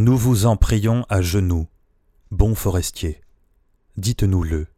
Nous 0.00 0.16
vous 0.16 0.46
en 0.46 0.56
prions 0.56 1.04
à 1.08 1.22
genoux, 1.22 1.66
bon 2.30 2.54
forestier, 2.54 3.20
dites-nous-le. 3.96 4.68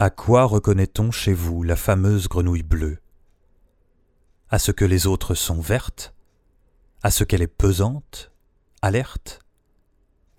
À 0.00 0.10
quoi 0.10 0.42
reconnaît-on 0.42 1.12
chez 1.12 1.32
vous 1.32 1.62
la 1.62 1.76
fameuse 1.76 2.26
grenouille 2.26 2.64
bleue? 2.64 2.98
À 4.50 4.58
ce 4.58 4.72
que 4.72 4.84
les 4.84 5.06
autres 5.06 5.36
sont 5.36 5.60
vertes? 5.60 6.16
À 7.04 7.12
ce 7.12 7.22
qu'elle 7.22 7.42
est 7.42 7.46
pesante? 7.46 8.32
Alerte? 8.82 9.38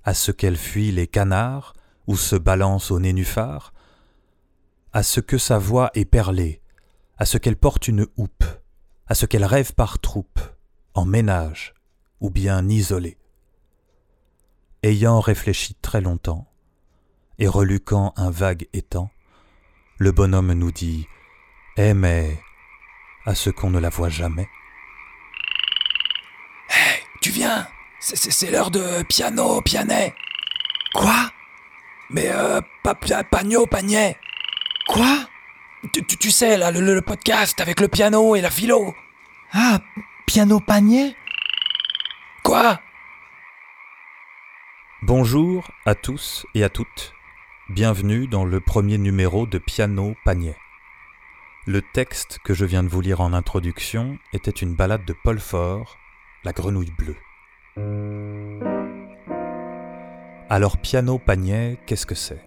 À 0.03 0.13
ce 0.13 0.33
qu'elle 0.33 0.57
fuit 0.57 0.91
les 0.91 1.07
canards 1.07 1.73
ou 2.05 2.17
se 2.17 2.35
balance 2.35 2.91
au 2.91 2.99
nénuphar? 2.99 3.73
À 4.91 5.03
ce 5.03 5.21
que 5.21 5.37
sa 5.37 5.57
voix 5.57 5.89
est 5.93 6.03
perlée? 6.03 6.61
À 7.17 7.25
ce 7.25 7.37
qu'elle 7.37 7.55
porte 7.55 7.87
une 7.87 8.07
houppe? 8.17 8.43
À 9.07 9.15
ce 9.15 9.25
qu'elle 9.25 9.45
rêve 9.45 9.73
par 9.73 9.99
troupes, 9.99 10.41
en 10.95 11.05
ménage 11.05 11.73
ou 12.19 12.29
bien 12.29 12.67
isolée? 12.67 13.17
Ayant 14.83 15.19
réfléchi 15.19 15.75
très 15.75 16.01
longtemps, 16.01 16.47
et 17.39 17.47
reluquant 17.47 18.13
un 18.17 18.29
vague 18.29 18.67
étang, 18.73 19.09
le 19.97 20.11
bonhomme 20.11 20.53
nous 20.53 20.71
dit 20.71 21.07
Eh 21.77 21.93
mais, 21.93 22.39
à 23.25 23.33
ce 23.35 23.49
qu'on 23.49 23.69
ne 23.69 23.79
la 23.79 23.89
voit 23.89 24.09
jamais. 24.09 24.47
Hé, 26.69 27.03
tu 27.21 27.31
viens! 27.31 27.67
C'est 27.99 28.51
l'heure 28.51 28.69
de 28.69 29.01
piano, 29.03 29.61
pianet. 29.61 30.13
Quoi? 30.93 31.31
Mais 32.09 32.29
euh, 32.33 32.59
pas 32.83 32.95
pagno, 33.31 33.65
panier. 33.65 34.17
Quoi? 34.87 35.25
Tu, 35.93 36.05
tu, 36.05 36.31
sais, 36.31 36.57
là, 36.57 36.69
le, 36.69 36.81
le 36.81 37.01
podcast 37.01 37.61
avec 37.61 37.79
le 37.79 37.87
piano 37.87 38.35
et 38.35 38.41
la 38.41 38.49
philo. 38.49 38.93
Ah, 39.53 39.79
piano 40.25 40.59
panier? 40.59 41.15
Quoi? 42.43 42.77
Bonjour 45.05 45.69
à 45.85 45.95
tous 45.95 46.45
et 46.55 46.63
à 46.63 46.69
toutes. 46.69 47.11
Bienvenue 47.67 48.25
dans 48.25 48.45
le 48.45 48.61
premier 48.61 48.97
numéro 48.97 49.45
de 49.45 49.57
Piano 49.57 50.15
Panier. 50.23 50.55
Le 51.67 51.81
texte 51.81 52.39
que 52.45 52.53
je 52.53 52.63
viens 52.63 52.83
de 52.83 52.87
vous 52.87 53.01
lire 53.01 53.19
en 53.19 53.33
introduction 53.33 54.17
était 54.31 54.49
une 54.49 54.77
ballade 54.77 55.03
de 55.03 55.13
Paul 55.25 55.41
Fort, 55.41 55.97
La 56.45 56.53
grenouille 56.53 56.93
bleue. 56.97 57.17
Alors 60.49 60.77
Piano 60.77 61.19
Panier, 61.19 61.79
qu'est-ce 61.85 62.05
que 62.05 62.15
c'est? 62.15 62.41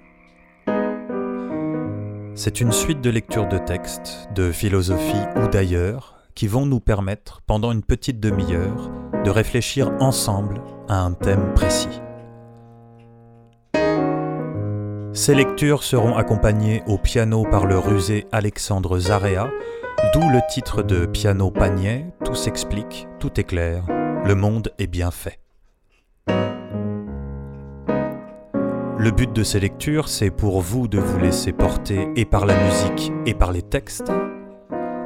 C'est 2.35 2.63
une 2.63 2.73
suite 2.73 3.03
de 3.03 3.11
lectures 3.11 3.49
de 3.49 3.59
textes, 3.59 4.31
de 4.35 4.51
philosophie 4.51 5.27
ou 5.37 5.47
d'ailleurs, 5.49 6.23
qui 6.35 6.49
vont 6.49 6.65
nous 6.65 6.81
permettre, 6.81 7.43
pendant 7.47 7.71
une 7.71 7.83
petite 7.83 8.19
demi-heure, 8.19 8.91
de 9.25 9.29
réfléchir 9.29 9.93
ensemble 10.01 10.63
à 10.89 11.03
un 11.03 11.13
thème 11.13 11.53
précis. 11.53 12.01
Ces 15.17 15.35
lectures 15.35 15.83
seront 15.83 16.15
accompagnées 16.15 16.83
au 16.87 16.99
piano 16.99 17.47
par 17.51 17.65
le 17.65 17.79
rusé 17.79 18.27
Alexandre 18.33 18.99
Zarea, 18.99 19.51
d'où 20.13 20.21
le 20.29 20.41
titre 20.51 20.83
de 20.83 21.07
Piano 21.07 21.51
Panier, 21.51 22.05
Tout 22.23 22.35
s'explique, 22.35 23.09
tout 23.19 23.41
est 23.41 23.45
clair, 23.45 23.87
le 23.89 24.35
monde 24.35 24.75
est 24.79 24.87
bien 24.87 25.11
fait. 25.11 25.41
Le 28.99 29.11
but 29.11 29.33
de 29.33 29.43
ces 29.43 29.59
lectures, 29.59 30.11
c'est 30.11 30.31
pour 30.31 30.61
vous 30.61 30.87
de 30.87 30.99
vous 30.99 31.19
laisser 31.19 31.55
porter 31.55 32.11
et 32.15 32.27
par 32.27 32.45
la 32.45 32.55
musique 32.65 33.11
et 33.25 33.33
par 33.33 33.53
les 33.53 33.63
textes, 33.63 34.13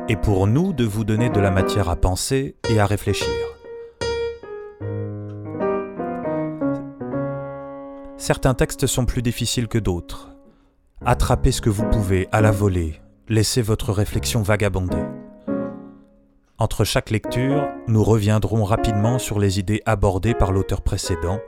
et 0.09 0.17
pour 0.17 0.49
nous 0.49 0.73
de 0.73 0.85
vous 0.85 1.05
donner 1.05 1.31
de 1.31 1.39
la 1.39 1.53
matière 1.53 1.89
à 1.89 1.95
penser 1.95 2.57
et 2.69 2.81
à 2.81 2.87
réfléchir. 2.87 3.60
Certains 8.21 8.53
textes 8.53 8.87
sont 8.87 9.07
plus 9.07 9.23
difficiles 9.23 9.67
que 9.67 9.79
d'autres. 9.79 10.29
Attrapez 11.07 11.53
ce 11.53 11.63
que 11.63 11.71
vous 11.71 11.89
pouvez 11.89 12.29
à 12.33 12.43
la 12.43 12.51
volée, 12.51 13.01
laissez 13.31 13.63
votre 13.63 13.95
réflexion 13.95 14.43
vagabonder. 14.43 15.03
Entre 16.59 16.85
chaque 16.85 17.09
lecture, 17.09 17.67
nous 17.89 18.05
reviendrons 18.05 18.65
rapidement 18.65 19.19
sur 19.19 19.39
les 19.39 19.59
idées 19.59 19.81
abordées 19.87 20.35
par 20.35 20.53
l'auteur 20.53 20.83
précédent, 20.83 21.39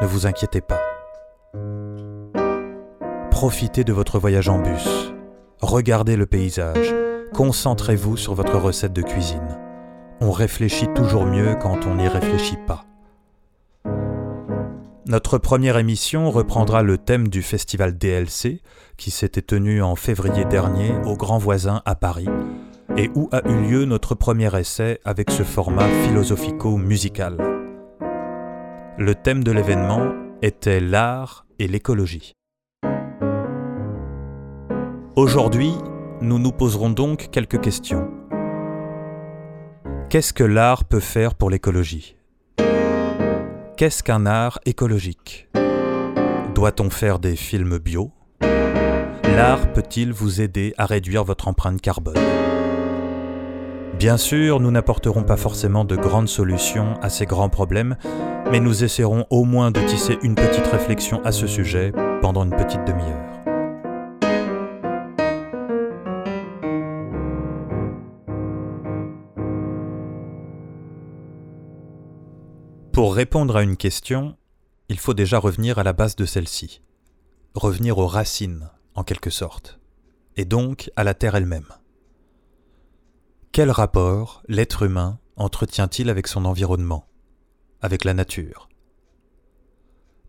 ne 0.00 0.06
vous 0.06 0.24
inquiétez 0.24 0.60
pas. 0.60 0.80
Profitez 3.32 3.82
de 3.82 3.92
votre 3.92 4.20
voyage 4.20 4.48
en 4.48 4.60
bus, 4.60 5.12
regardez 5.60 6.14
le 6.14 6.26
paysage, 6.26 6.94
concentrez-vous 7.34 8.16
sur 8.16 8.34
votre 8.34 8.56
recette 8.56 8.92
de 8.92 9.02
cuisine. 9.02 9.58
On 10.20 10.30
réfléchit 10.30 10.86
toujours 10.94 11.26
mieux 11.26 11.56
quand 11.60 11.86
on 11.88 11.96
n'y 11.96 12.06
réfléchit 12.06 12.58
pas. 12.68 12.84
Notre 15.10 15.38
première 15.38 15.76
émission 15.76 16.30
reprendra 16.30 16.84
le 16.84 16.96
thème 16.96 17.26
du 17.26 17.42
festival 17.42 17.98
DLC 17.98 18.60
qui 18.96 19.10
s'était 19.10 19.42
tenu 19.42 19.82
en 19.82 19.96
février 19.96 20.44
dernier 20.44 20.92
au 21.04 21.16
Grand 21.16 21.38
Voisin 21.38 21.82
à 21.84 21.96
Paris 21.96 22.28
et 22.96 23.10
où 23.16 23.28
a 23.32 23.44
eu 23.48 23.56
lieu 23.68 23.84
notre 23.86 24.14
premier 24.14 24.56
essai 24.56 25.00
avec 25.04 25.32
ce 25.32 25.42
format 25.42 25.88
philosophico-musical. 26.04 27.38
Le 28.98 29.14
thème 29.16 29.42
de 29.42 29.50
l'événement 29.50 30.12
était 30.42 30.78
l'art 30.78 31.44
et 31.58 31.66
l'écologie. 31.66 32.36
Aujourd'hui, 35.16 35.72
nous 36.20 36.38
nous 36.38 36.52
poserons 36.52 36.90
donc 36.90 37.30
quelques 37.32 37.60
questions. 37.60 38.08
Qu'est-ce 40.08 40.32
que 40.32 40.44
l'art 40.44 40.84
peut 40.84 41.00
faire 41.00 41.34
pour 41.34 41.50
l'écologie? 41.50 42.19
Qu'est-ce 43.80 44.02
qu'un 44.02 44.26
art 44.26 44.60
écologique? 44.66 45.48
Doit-on 46.54 46.90
faire 46.90 47.18
des 47.18 47.34
films 47.34 47.78
bio? 47.78 48.10
L'art 48.42 49.72
peut-il 49.72 50.12
vous 50.12 50.42
aider 50.42 50.74
à 50.76 50.84
réduire 50.84 51.24
votre 51.24 51.48
empreinte 51.48 51.80
carbone? 51.80 52.18
Bien 53.98 54.18
sûr, 54.18 54.60
nous 54.60 54.70
n'apporterons 54.70 55.22
pas 55.22 55.38
forcément 55.38 55.86
de 55.86 55.96
grandes 55.96 56.28
solutions 56.28 56.96
à 57.00 57.08
ces 57.08 57.24
grands 57.24 57.48
problèmes, 57.48 57.96
mais 58.52 58.60
nous 58.60 58.84
essaierons 58.84 59.24
au 59.30 59.44
moins 59.44 59.70
de 59.70 59.80
tisser 59.80 60.18
une 60.22 60.34
petite 60.34 60.66
réflexion 60.66 61.24
à 61.24 61.32
ce 61.32 61.46
sujet 61.46 61.92
pendant 62.20 62.44
une 62.44 62.54
petite 62.54 62.84
demi-heure. 62.86 63.29
Pour 73.00 73.14
répondre 73.14 73.56
à 73.56 73.62
une 73.62 73.78
question, 73.78 74.36
il 74.90 74.98
faut 74.98 75.14
déjà 75.14 75.38
revenir 75.38 75.78
à 75.78 75.82
la 75.82 75.94
base 75.94 76.16
de 76.16 76.26
celle-ci, 76.26 76.82
revenir 77.54 77.96
aux 77.96 78.06
racines, 78.06 78.68
en 78.94 79.04
quelque 79.04 79.30
sorte, 79.30 79.80
et 80.36 80.44
donc 80.44 80.90
à 80.96 81.02
la 81.02 81.14
Terre 81.14 81.34
elle-même. 81.34 81.72
Quel 83.52 83.70
rapport 83.70 84.42
l'être 84.48 84.82
humain 84.82 85.18
entretient-il 85.36 86.10
avec 86.10 86.26
son 86.26 86.44
environnement, 86.44 87.06
avec 87.80 88.04
la 88.04 88.12
nature? 88.12 88.68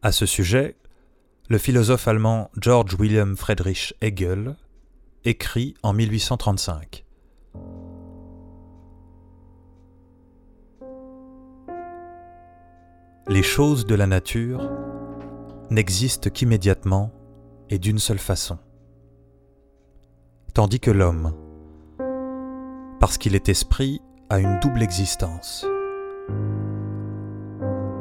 À 0.02 0.14
ce 0.14 0.26
sujet, 0.26 0.78
le 1.50 1.58
philosophe 1.58 2.08
allemand 2.08 2.52
George 2.56 2.94
William 2.98 3.36
Friedrich 3.36 3.96
Hegel 4.00 4.56
écrit 5.26 5.74
en 5.84 5.92
1835 5.92 7.04
les 13.28 13.44
choses 13.44 13.86
de 13.86 13.96
la 13.96 14.08
nature 14.08 14.70
n'existent 15.70 16.30
qu'immédiatement 16.30 17.12
et 17.70 17.80
d'une 17.80 18.00
seule 18.00 18.20
façon. 18.20 18.58
Tandis 20.54 20.80
que 20.80 20.92
l'homme, 20.92 21.34
parce 23.00 23.18
qu'il 23.18 23.36
est 23.36 23.48
esprit, 23.48 24.02
a 24.30 24.40
une 24.40 24.60
double 24.60 24.82
existence. 24.82 25.66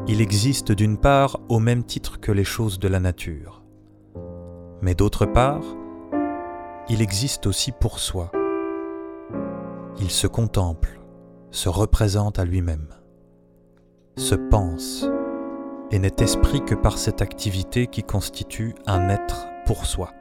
Il 0.09 0.21
existe 0.21 0.73
d'une 0.73 0.97
part 0.99 1.39
au 1.49 1.59
même 1.59 1.85
titre 1.85 2.19
que 2.19 2.33
les 2.33 2.45
choses 2.45 2.79
de 2.79 2.89
la 2.89 2.99
nature, 2.99 3.63
mais 4.83 4.95
d'autre 4.95 5.27
part, 5.27 5.65
il 6.89 7.03
existe 7.03 7.47
aussi 7.47 7.73
pour 7.73 7.99
soi. 7.99 8.33
Il 10.01 10.11
se 10.11 10.27
contemple, 10.27 11.01
se 11.51 11.69
représente 11.69 12.39
à 12.39 12.45
lui-même, 12.45 12.89
se 14.17 14.35
pense, 14.35 15.07
et 15.91 15.99
n'est 15.99 16.17
esprit 16.21 16.65
que 16.65 16.75
par 16.75 16.99
cette 16.99 17.23
activité 17.23 17.87
qui 17.87 18.03
constitue 18.03 18.75
un 18.87 19.09
être 19.09 19.47
pour 19.67 19.87
soi. 19.87 20.13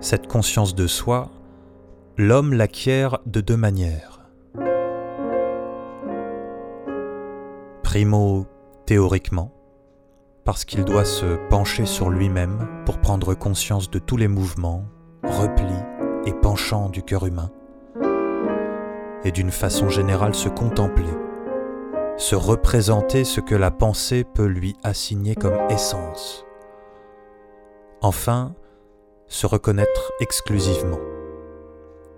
Cette 0.00 0.26
conscience 0.26 0.74
de 0.74 0.86
soi, 0.86 1.30
l'homme 2.16 2.52
l'acquiert 2.52 3.18
de 3.26 3.40
deux 3.40 3.56
manières. 3.56 4.28
Primo, 7.82 8.46
théoriquement, 8.86 9.52
parce 10.44 10.64
qu'il 10.64 10.84
doit 10.84 11.04
se 11.04 11.36
pencher 11.48 11.86
sur 11.86 12.10
lui-même 12.10 12.82
pour 12.84 12.98
prendre 12.98 13.34
conscience 13.34 13.90
de 13.90 13.98
tous 13.98 14.16
les 14.16 14.28
mouvements, 14.28 14.84
replis 15.22 15.66
et 16.26 16.32
penchants 16.32 16.88
du 16.88 17.02
cœur 17.02 17.26
humain 17.26 17.50
et 19.24 19.32
d'une 19.32 19.50
façon 19.50 19.88
générale 19.88 20.34
se 20.34 20.48
contempler, 20.48 21.14
se 22.16 22.34
représenter 22.34 23.24
ce 23.24 23.40
que 23.40 23.54
la 23.54 23.70
pensée 23.70 24.24
peut 24.24 24.46
lui 24.46 24.76
assigner 24.82 25.34
comme 25.34 25.58
essence. 25.70 26.44
Enfin, 28.00 28.54
se 29.28 29.46
reconnaître 29.46 30.12
exclusivement, 30.20 31.00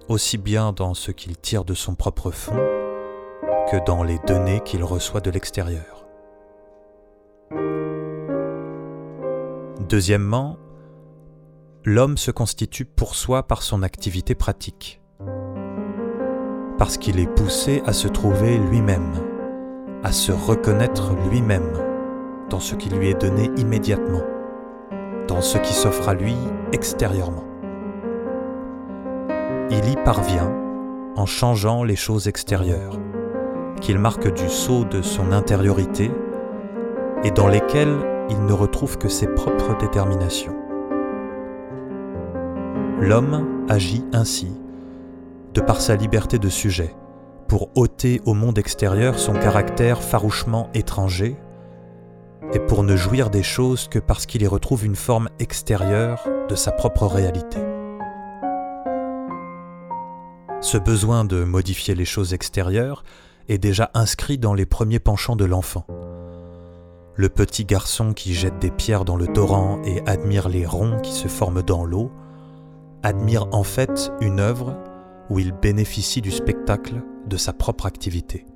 aussi 0.08 0.38
bien 0.38 0.72
dans 0.72 0.94
ce 0.94 1.10
qu'il 1.10 1.36
tire 1.36 1.64
de 1.64 1.74
son 1.74 1.94
propre 1.94 2.30
fond 2.30 2.56
que 3.70 3.84
dans 3.84 4.02
les 4.02 4.18
données 4.26 4.60
qu'il 4.64 4.84
reçoit 4.84 5.20
de 5.20 5.30
l'extérieur. 5.30 6.06
Deuxièmement, 9.88 10.56
l'homme 11.84 12.16
se 12.16 12.30
constitue 12.30 12.84
pour 12.84 13.14
soi 13.14 13.46
par 13.46 13.62
son 13.62 13.82
activité 13.82 14.34
pratique, 14.34 15.00
parce 16.78 16.96
qu'il 16.96 17.20
est 17.20 17.32
poussé 17.32 17.82
à 17.86 17.92
se 17.92 18.08
trouver 18.08 18.58
lui-même, 18.58 19.12
à 20.02 20.12
se 20.12 20.32
reconnaître 20.32 21.12
lui-même 21.30 21.72
dans 22.50 22.60
ce 22.60 22.74
qui 22.74 22.90
lui 22.90 23.08
est 23.08 23.20
donné 23.20 23.50
immédiatement, 23.56 24.22
dans 25.28 25.40
ce 25.40 25.58
qui 25.58 25.72
s'offre 25.72 26.08
à 26.08 26.14
lui 26.14 26.36
extérieurement. 26.72 27.44
Il 29.70 29.88
y 29.88 29.96
parvient 29.96 30.52
en 31.16 31.26
changeant 31.26 31.84
les 31.84 31.96
choses 31.96 32.28
extérieures, 32.28 32.98
qu'il 33.80 33.98
marque 33.98 34.32
du 34.32 34.48
sceau 34.48 34.84
de 34.84 35.02
son 35.02 35.32
intériorité 35.32 36.10
et 37.22 37.30
dans 37.30 37.48
lesquelles 37.48 37.96
il 38.30 38.44
ne 38.44 38.52
retrouve 38.52 38.98
que 38.98 39.08
ses 39.08 39.26
propres 39.26 39.76
déterminations. 39.78 40.56
L'homme 43.00 43.64
agit 43.68 44.04
ainsi, 44.12 44.52
de 45.54 45.60
par 45.60 45.80
sa 45.80 45.94
liberté 45.94 46.38
de 46.38 46.48
sujet, 46.48 46.94
pour 47.46 47.70
ôter 47.76 48.20
au 48.26 48.34
monde 48.34 48.58
extérieur 48.58 49.18
son 49.18 49.34
caractère 49.34 50.02
farouchement 50.02 50.68
étranger, 50.74 51.36
et 52.52 52.58
pour 52.58 52.82
ne 52.82 52.96
jouir 52.96 53.30
des 53.30 53.42
choses 53.42 53.88
que 53.88 54.00
parce 54.00 54.26
qu'il 54.26 54.42
y 54.42 54.46
retrouve 54.46 54.84
une 54.84 54.96
forme 54.96 55.28
extérieure 55.38 56.26
de 56.48 56.54
sa 56.56 56.72
propre 56.72 57.06
réalité. 57.06 57.58
Ce 60.60 60.76
besoin 60.76 61.24
de 61.24 61.44
modifier 61.44 61.94
les 61.94 62.04
choses 62.04 62.34
extérieures 62.34 63.04
est 63.48 63.58
déjà 63.58 63.90
inscrit 63.94 64.38
dans 64.38 64.54
les 64.54 64.66
premiers 64.66 64.98
penchants 64.98 65.36
de 65.36 65.44
l'enfant. 65.44 65.86
Le 67.14 67.28
petit 67.28 67.64
garçon 67.64 68.12
qui 68.12 68.34
jette 68.34 68.58
des 68.58 68.70
pierres 68.70 69.04
dans 69.04 69.16
le 69.16 69.28
torrent 69.28 69.80
et 69.84 70.02
admire 70.06 70.48
les 70.48 70.66
ronds 70.66 70.98
qui 71.00 71.12
se 71.12 71.28
forment 71.28 71.62
dans 71.62 71.84
l'eau, 71.84 72.10
admire 73.02 73.46
en 73.52 73.62
fait 73.62 74.10
une 74.20 74.40
œuvre 74.40 74.74
où 75.30 75.38
il 75.38 75.52
bénéficie 75.52 76.20
du 76.20 76.30
spectacle 76.30 77.02
de 77.26 77.36
sa 77.36 77.52
propre 77.52 77.86
activité. 77.86 78.46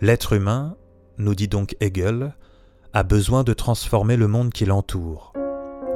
L'être 0.00 0.32
humain, 0.32 0.76
nous 1.18 1.34
dit 1.34 1.48
donc 1.48 1.76
Hegel, 1.80 2.34
a 2.92 3.02
besoin 3.02 3.44
de 3.44 3.52
transformer 3.52 4.16
le 4.16 4.28
monde 4.28 4.52
qui 4.52 4.64
l'entoure, 4.64 5.32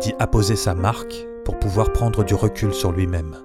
d'y 0.00 0.12
apposer 0.18 0.56
sa 0.56 0.74
marque 0.74 1.26
pour 1.44 1.58
pouvoir 1.58 1.92
prendre 1.92 2.24
du 2.24 2.34
recul 2.34 2.74
sur 2.74 2.92
lui-même. 2.92 3.36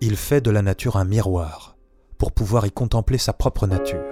Il 0.00 0.16
fait 0.16 0.40
de 0.40 0.50
la 0.50 0.62
nature 0.62 0.96
un 0.96 1.04
miroir 1.04 1.76
pour 2.18 2.32
pouvoir 2.32 2.66
y 2.66 2.72
contempler 2.72 3.18
sa 3.18 3.32
propre 3.32 3.66
nature. 3.66 4.04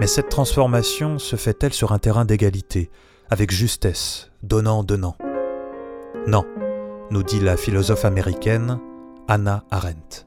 Mais 0.00 0.06
cette 0.06 0.28
transformation 0.28 1.18
se 1.18 1.36
fait-elle 1.36 1.72
sur 1.72 1.92
un 1.92 1.98
terrain 1.98 2.24
d'égalité, 2.24 2.90
avec 3.30 3.50
justesse, 3.50 4.30
donnant-donnant 4.42 5.16
Non, 6.26 6.44
nous 7.10 7.22
dit 7.22 7.40
la 7.40 7.56
philosophe 7.56 8.04
américaine 8.04 8.78
Anna 9.28 9.64
Arendt. 9.70 10.26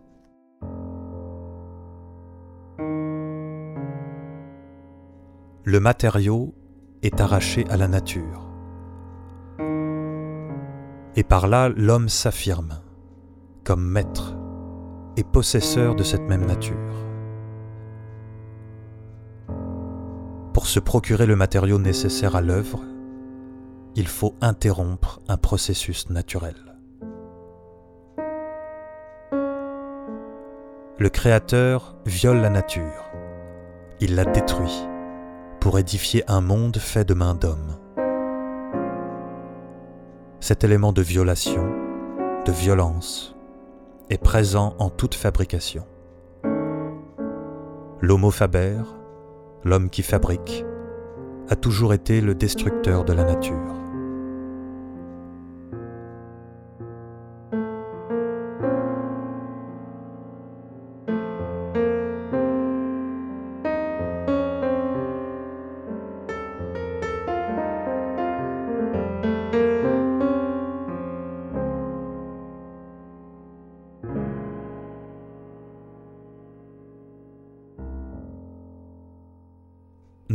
Le 5.64 5.80
matériau 5.80 6.56
est 7.04 7.22
arraché 7.22 7.66
à 7.70 7.78
la 7.78 7.88
nature. 7.88 8.48
Et 11.16 11.24
par 11.24 11.48
là, 11.48 11.70
l'homme 11.70 12.10
s'affirme 12.10 12.82
comme 13.64 13.86
maître 13.86 14.36
et 15.18 15.24
possesseur 15.24 15.96
de 15.96 16.04
cette 16.04 16.28
même 16.28 16.46
nature. 16.46 16.76
Pour 20.54 20.66
se 20.66 20.80
procurer 20.80 21.28
le 21.28 21.36
matériau 21.36 21.78
nécessaire 21.78 22.36
à 22.36 22.42
l'œuvre, 22.42 22.80
il 23.96 24.08
faut 24.08 24.36
interrompre 24.42 25.22
un 25.28 25.38
processus 25.38 26.10
naturel. 26.10 26.71
Le 31.02 31.10
Créateur 31.10 31.96
viole 32.06 32.42
la 32.42 32.52
nature, 32.52 33.10
il 34.02 34.14
la 34.14 34.24
détruit 34.24 34.88
pour 35.60 35.80
édifier 35.80 36.24
un 36.28 36.42
monde 36.42 36.78
fait 36.78 37.06
de 37.06 37.16
mains 37.16 37.34
d'hommes. 37.34 37.80
Cet 40.42 40.64
élément 40.64 40.94
de 40.94 41.02
violation, 41.02 41.68
de 42.46 42.52
violence, 42.52 43.36
est 44.12 44.22
présent 44.22 44.76
en 44.78 44.92
toute 44.92 45.16
fabrication. 45.16 45.88
L'homo 48.00 48.30
faber, 48.30 48.78
l'homme 49.64 49.90
qui 49.90 50.04
fabrique, 50.04 50.64
a 51.50 51.56
toujours 51.56 51.96
été 51.96 52.22
le 52.22 52.36
destructeur 52.36 53.06
de 53.06 53.14
la 53.14 53.24
nature. 53.24 53.81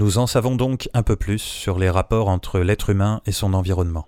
Nous 0.06 0.18
en 0.18 0.28
savons 0.28 0.54
donc 0.54 0.88
un 0.94 1.02
peu 1.02 1.16
plus 1.16 1.40
sur 1.40 1.80
les 1.80 1.90
rapports 1.90 2.28
entre 2.28 2.60
l'être 2.60 2.90
humain 2.90 3.22
et 3.26 3.32
son 3.32 3.54
environnement. 3.54 4.06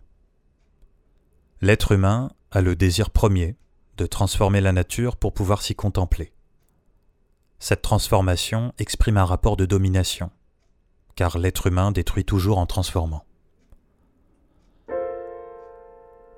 L'être 1.60 1.90
humain 1.90 2.30
a 2.52 2.60
le 2.60 2.76
désir 2.76 3.10
premier 3.10 3.56
de 3.96 4.06
transformer 4.06 4.60
la 4.60 4.70
nature 4.70 5.16
pour 5.16 5.32
pouvoir 5.32 5.60
s'y 5.60 5.74
contempler. 5.74 6.32
Cette 7.58 7.82
transformation 7.82 8.72
exprime 8.78 9.16
un 9.16 9.24
rapport 9.24 9.56
de 9.56 9.66
domination, 9.66 10.30
car 11.16 11.36
l'être 11.36 11.66
humain 11.66 11.90
détruit 11.90 12.24
toujours 12.24 12.58
en 12.58 12.66
transformant. 12.66 13.24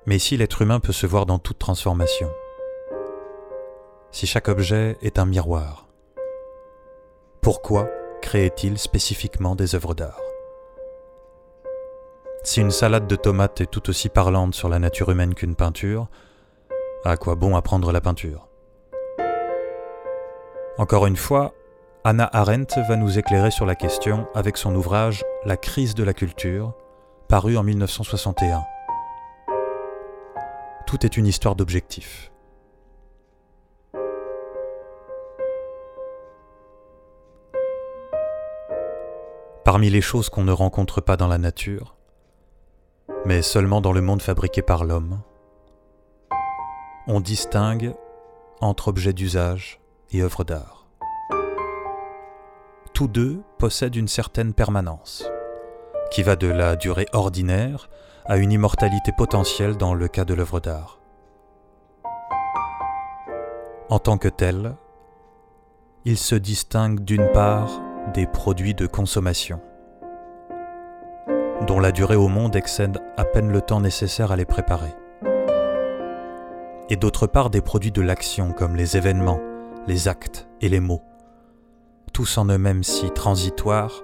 Mais 0.07 0.17
si 0.17 0.37
l'être 0.37 0.63
humain 0.63 0.79
peut 0.79 0.91
se 0.91 1.05
voir 1.05 1.27
dans 1.27 1.37
toute 1.37 1.59
transformation, 1.59 2.31
si 4.09 4.25
chaque 4.25 4.47
objet 4.47 4.97
est 5.03 5.19
un 5.19 5.25
miroir, 5.25 5.87
pourquoi 7.41 7.87
créait-il 8.21 8.77
spécifiquement 8.77 9.55
des 9.55 9.75
œuvres 9.75 9.93
d'art? 9.93 10.21
Si 12.43 12.61
une 12.61 12.71
salade 12.71 13.07
de 13.07 13.15
tomates 13.15 13.61
est 13.61 13.69
tout 13.69 13.89
aussi 13.89 14.09
parlante 14.09 14.55
sur 14.55 14.69
la 14.69 14.79
nature 14.79 15.11
humaine 15.11 15.35
qu'une 15.35 15.55
peinture, 15.55 16.07
à 17.03 17.17
quoi 17.17 17.35
bon 17.35 17.55
apprendre 17.55 17.91
la 17.91 18.01
peinture? 18.01 18.47
Encore 20.77 21.05
une 21.05 21.17
fois, 21.17 21.53
Anna 22.03 22.29
Arendt 22.33 22.81
va 22.87 22.95
nous 22.95 23.19
éclairer 23.19 23.51
sur 23.51 23.65
la 23.65 23.75
question 23.75 24.27
avec 24.33 24.57
son 24.57 24.73
ouvrage 24.75 25.23
La 25.45 25.57
crise 25.57 25.93
de 25.93 26.03
la 26.03 26.13
culture, 26.13 26.73
paru 27.27 27.57
en 27.57 27.63
1961. 27.63 28.63
Tout 30.87 31.05
est 31.05 31.17
une 31.17 31.27
histoire 31.27 31.55
d'objectifs. 31.55 32.30
Parmi 39.71 39.89
les 39.89 40.01
choses 40.01 40.29
qu'on 40.29 40.43
ne 40.43 40.51
rencontre 40.51 40.99
pas 40.99 41.15
dans 41.15 41.29
la 41.29 41.37
nature, 41.37 41.95
mais 43.23 43.41
seulement 43.41 43.79
dans 43.79 43.93
le 43.93 44.01
monde 44.01 44.21
fabriqué 44.21 44.61
par 44.61 44.83
l'homme. 44.83 45.21
On 47.07 47.21
distingue 47.21 47.93
entre 48.59 48.89
objets 48.89 49.13
d'usage 49.13 49.79
et 50.11 50.23
œuvres 50.23 50.43
d'art. 50.43 50.89
Tous 52.93 53.07
deux 53.07 53.43
possèdent 53.59 53.95
une 53.95 54.09
certaine 54.09 54.53
permanence, 54.53 55.23
qui 56.11 56.21
va 56.21 56.35
de 56.35 56.47
la 56.47 56.75
durée 56.75 57.07
ordinaire 57.13 57.89
à 58.25 58.35
une 58.35 58.51
immortalité 58.51 59.13
potentielle 59.17 59.77
dans 59.77 59.93
le 59.93 60.09
cas 60.09 60.25
de 60.25 60.33
l'œuvre 60.33 60.59
d'art. 60.59 60.99
En 63.87 63.99
tant 63.99 64.17
que 64.17 64.27
tel, 64.27 64.75
ils 66.03 66.17
se 66.17 66.35
distinguent 66.35 67.05
d'une 67.05 67.31
part 67.31 67.69
des 68.13 68.25
produits 68.25 68.73
de 68.73 68.87
consommation, 68.87 69.61
dont 71.67 71.79
la 71.79 71.91
durée 71.91 72.15
au 72.15 72.27
monde 72.27 72.55
excède 72.55 72.99
à 73.17 73.23
peine 73.23 73.51
le 73.51 73.61
temps 73.61 73.79
nécessaire 73.79 74.31
à 74.31 74.35
les 74.35 74.45
préparer, 74.45 74.93
et 76.89 76.95
d'autre 76.95 77.27
part 77.27 77.49
des 77.49 77.61
produits 77.61 77.91
de 77.91 78.01
l'action 78.01 78.51
comme 78.51 78.75
les 78.75 78.97
événements, 78.97 79.39
les 79.87 80.07
actes 80.07 80.49
et 80.59 80.69
les 80.69 80.79
mots, 80.79 81.03
tous 82.11 82.37
en 82.37 82.45
eux-mêmes 82.45 82.83
si 82.83 83.11
transitoires 83.11 84.03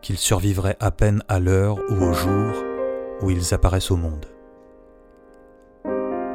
qu'ils 0.00 0.18
survivraient 0.18 0.76
à 0.80 0.90
peine 0.90 1.22
à 1.28 1.40
l'heure 1.40 1.78
ou 1.90 1.94
au 1.94 2.12
jour 2.12 2.52
où 3.20 3.30
ils 3.30 3.54
apparaissent 3.54 3.90
au 3.90 3.96
monde. 3.96 4.26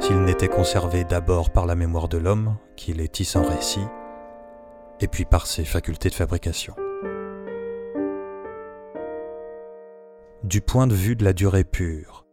S'ils 0.00 0.22
n'étaient 0.22 0.48
conservés 0.48 1.04
d'abord 1.04 1.50
par 1.50 1.66
la 1.66 1.74
mémoire 1.74 2.08
de 2.08 2.18
l'homme, 2.18 2.56
qui 2.76 2.92
les 2.92 3.08
tisse 3.08 3.36
en 3.36 3.42
récit, 3.42 3.86
et 5.00 5.08
puis 5.08 5.24
par 5.24 5.46
ses 5.46 5.64
facultés 5.64 6.08
de 6.08 6.14
fabrication. 6.14 6.74
Du 10.44 10.62
point 10.62 10.86
de 10.86 10.94
vue 10.94 11.16
de 11.16 11.24
la 11.24 11.34
durée 11.34 11.64
pure, 11.64 12.24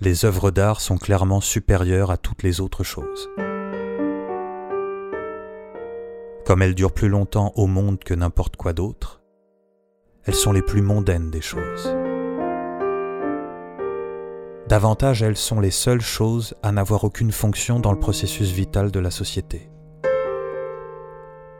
les 0.00 0.24
œuvres 0.24 0.50
d'art 0.50 0.80
sont 0.80 0.96
clairement 0.96 1.42
supérieures 1.42 2.10
à 2.10 2.16
toutes 2.16 2.42
les 2.42 2.62
autres 2.62 2.82
choses. 2.82 3.28
Comme 6.46 6.62
elles 6.62 6.74
durent 6.74 6.94
plus 6.94 7.10
longtemps 7.10 7.52
au 7.56 7.66
monde 7.66 7.98
que 8.02 8.14
n'importe 8.14 8.56
quoi 8.56 8.72
d'autre, 8.72 9.20
elles 10.24 10.34
sont 10.34 10.50
les 10.50 10.62
plus 10.62 10.80
mondaines 10.80 11.30
des 11.30 11.42
choses. 11.42 11.94
Davantage, 14.66 15.22
elles 15.22 15.36
sont 15.36 15.60
les 15.60 15.70
seules 15.70 16.00
choses 16.00 16.54
à 16.62 16.72
n'avoir 16.72 17.04
aucune 17.04 17.32
fonction 17.32 17.80
dans 17.80 17.92
le 17.92 18.00
processus 18.00 18.50
vital 18.50 18.90
de 18.90 19.00
la 19.00 19.10
société. 19.10 19.68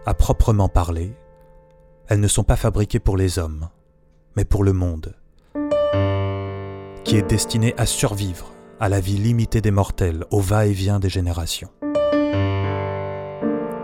À 0.07 0.15
proprement 0.15 0.71
parler, 0.71 1.15
elles 2.07 2.21
ne 2.21 2.29
sont 2.29 2.45
pas 2.45 2.57
fabriquées 2.57 2.99
pour 2.99 3.19
les 3.19 3.39
hommes, 3.39 3.69
mais 4.39 4.45
pour 4.45 4.63
le 4.63 4.73
monde, 4.73 5.17
qui 7.03 7.17
est 7.17 7.29
destiné 7.29 7.75
à 7.77 7.87
survivre 7.87 8.53
à 8.79 8.89
la 8.89 9.01
vie 9.01 9.19
limitée 9.19 9.61
des 9.61 9.73
mortels, 9.73 10.25
au 10.31 10.39
va-et-vient 10.39 11.01
des 11.01 11.09
générations. 11.09 11.71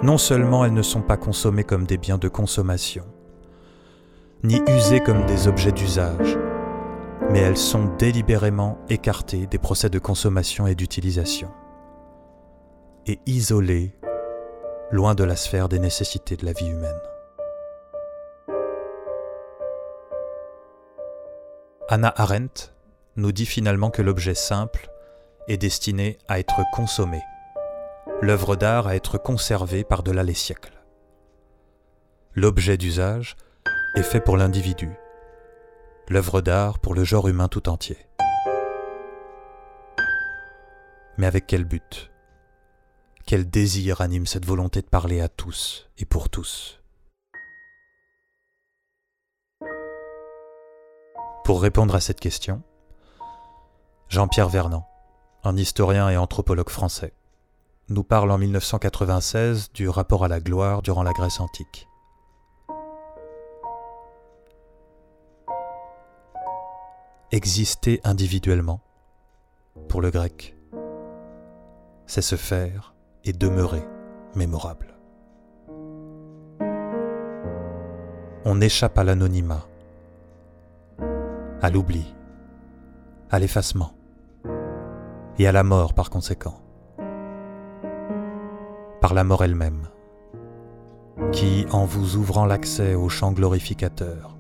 Non 0.05 0.17
seulement 0.17 0.65
elles 0.65 0.73
ne 0.73 0.83
sont 0.83 1.03
pas 1.03 1.17
consommées 1.17 1.65
comme 1.65 1.87
des 1.87 1.99
biens 1.99 2.19
de 2.19 2.29
consommation, 2.29 3.05
ni 4.45 4.63
usées 4.69 5.01
comme 5.01 5.27
des 5.27 5.49
objets 5.49 5.73
d'usage, 5.73 6.39
mais 7.31 7.41
elles 7.41 7.57
sont 7.57 7.91
délibérément 7.99 8.79
écartées 8.89 9.49
des 9.49 9.59
procès 9.59 9.91
de 9.91 9.99
consommation 9.99 10.69
et 10.69 10.77
d'utilisation, 10.77 11.51
et 13.09 13.19
isolées, 13.27 13.93
loin 14.93 15.17
de 15.17 15.25
la 15.25 15.35
sphère 15.35 15.69
des 15.69 15.81
nécessités 15.81 16.37
de 16.37 16.47
la 16.47 16.53
vie 16.53 16.69
humaine. 16.69 16.95
Anna 21.91 22.15
Arendt 22.17 22.73
nous 23.17 23.31
dit 23.31 23.45
finalement 23.45 23.91
que 23.91 24.01
l'objet 24.01 24.35
simple 24.35 24.89
est 25.49 25.59
destiné 25.59 26.17
à 26.29 26.39
être 26.39 26.63
consommé, 26.73 27.21
l'œuvre 28.23 28.57
d'art 28.57 28.87
à 28.87 28.97
être 28.97 29.19
conservée 29.19 29.85
par-delà 29.85 30.23
les 30.23 30.33
siècles. 30.33 30.83
L'objet 32.33 32.79
d'usage 32.79 33.37
est 33.97 34.03
fait 34.03 34.23
pour 34.23 34.39
l'individu, 34.39 34.95
l'œuvre 36.09 36.41
d'art 36.41 36.79
pour 36.79 36.95
le 36.95 37.05
genre 37.05 37.29
humain 37.29 37.49
tout 37.49 37.69
entier. 37.69 37.99
Mais 41.19 41.27
avec 41.27 41.47
quel 41.47 41.65
but? 41.65 42.11
Quel 43.27 43.49
désir 43.51 44.01
anime 44.01 44.27
cette 44.27 44.47
volonté 44.47 44.81
de 44.81 44.87
parler 44.87 45.21
à 45.21 45.29
tous 45.29 45.91
et 45.99 46.07
pour 46.07 46.31
tous? 46.31 46.81
Pour 51.45 51.61
répondre 51.61 51.95
à 51.95 52.01
cette 52.01 52.21
question, 52.21 52.63
Jean-Pierre 54.09 54.49
Vernant, 54.49 54.89
un 55.43 55.59
historien 55.59 56.09
et 56.09 56.17
anthropologue 56.17 56.71
français, 56.71 57.13
nous 57.91 58.03
parle 58.03 58.31
en 58.31 58.39
1996 58.39 59.71
du 59.75 59.91
rapport 59.91 60.25
à 60.25 60.29
la 60.29 60.41
gloire 60.41 60.81
durant 60.81 61.03
la 61.03 61.13
Grèce 61.13 61.41
antique. 61.41 61.87
Exister 67.31 68.01
individuellement, 68.05 68.81
pour 69.91 70.01
le 70.01 70.11
grec, 70.11 70.57
c'est 72.07 72.23
se 72.23 72.37
faire 72.37 72.95
et 73.25 73.35
demeurer 73.35 73.87
mémorable. 74.35 74.97
On 78.47 78.63
échappe 78.63 78.97
à 78.97 79.05
l'anonymat, 79.05 79.67
à 81.65 81.71
l'oubli, 81.71 82.15
à 83.31 83.39
l'effacement 83.39 83.95
et 85.39 85.47
à 85.47 85.53
la 85.53 85.63
mort 85.63 85.95
par 85.95 86.11
conséquent, 86.11 86.61
par 89.01 89.15
la 89.15 89.25
mort 89.25 89.43
elle-même, 89.43 89.89
qui, 91.33 91.65
en 91.73 91.87
vous 91.87 92.17
ouvrant 92.17 92.45
l'accès 92.45 92.95
au 92.95 93.09
champ 93.09 93.33
glorificateur, 93.33 94.37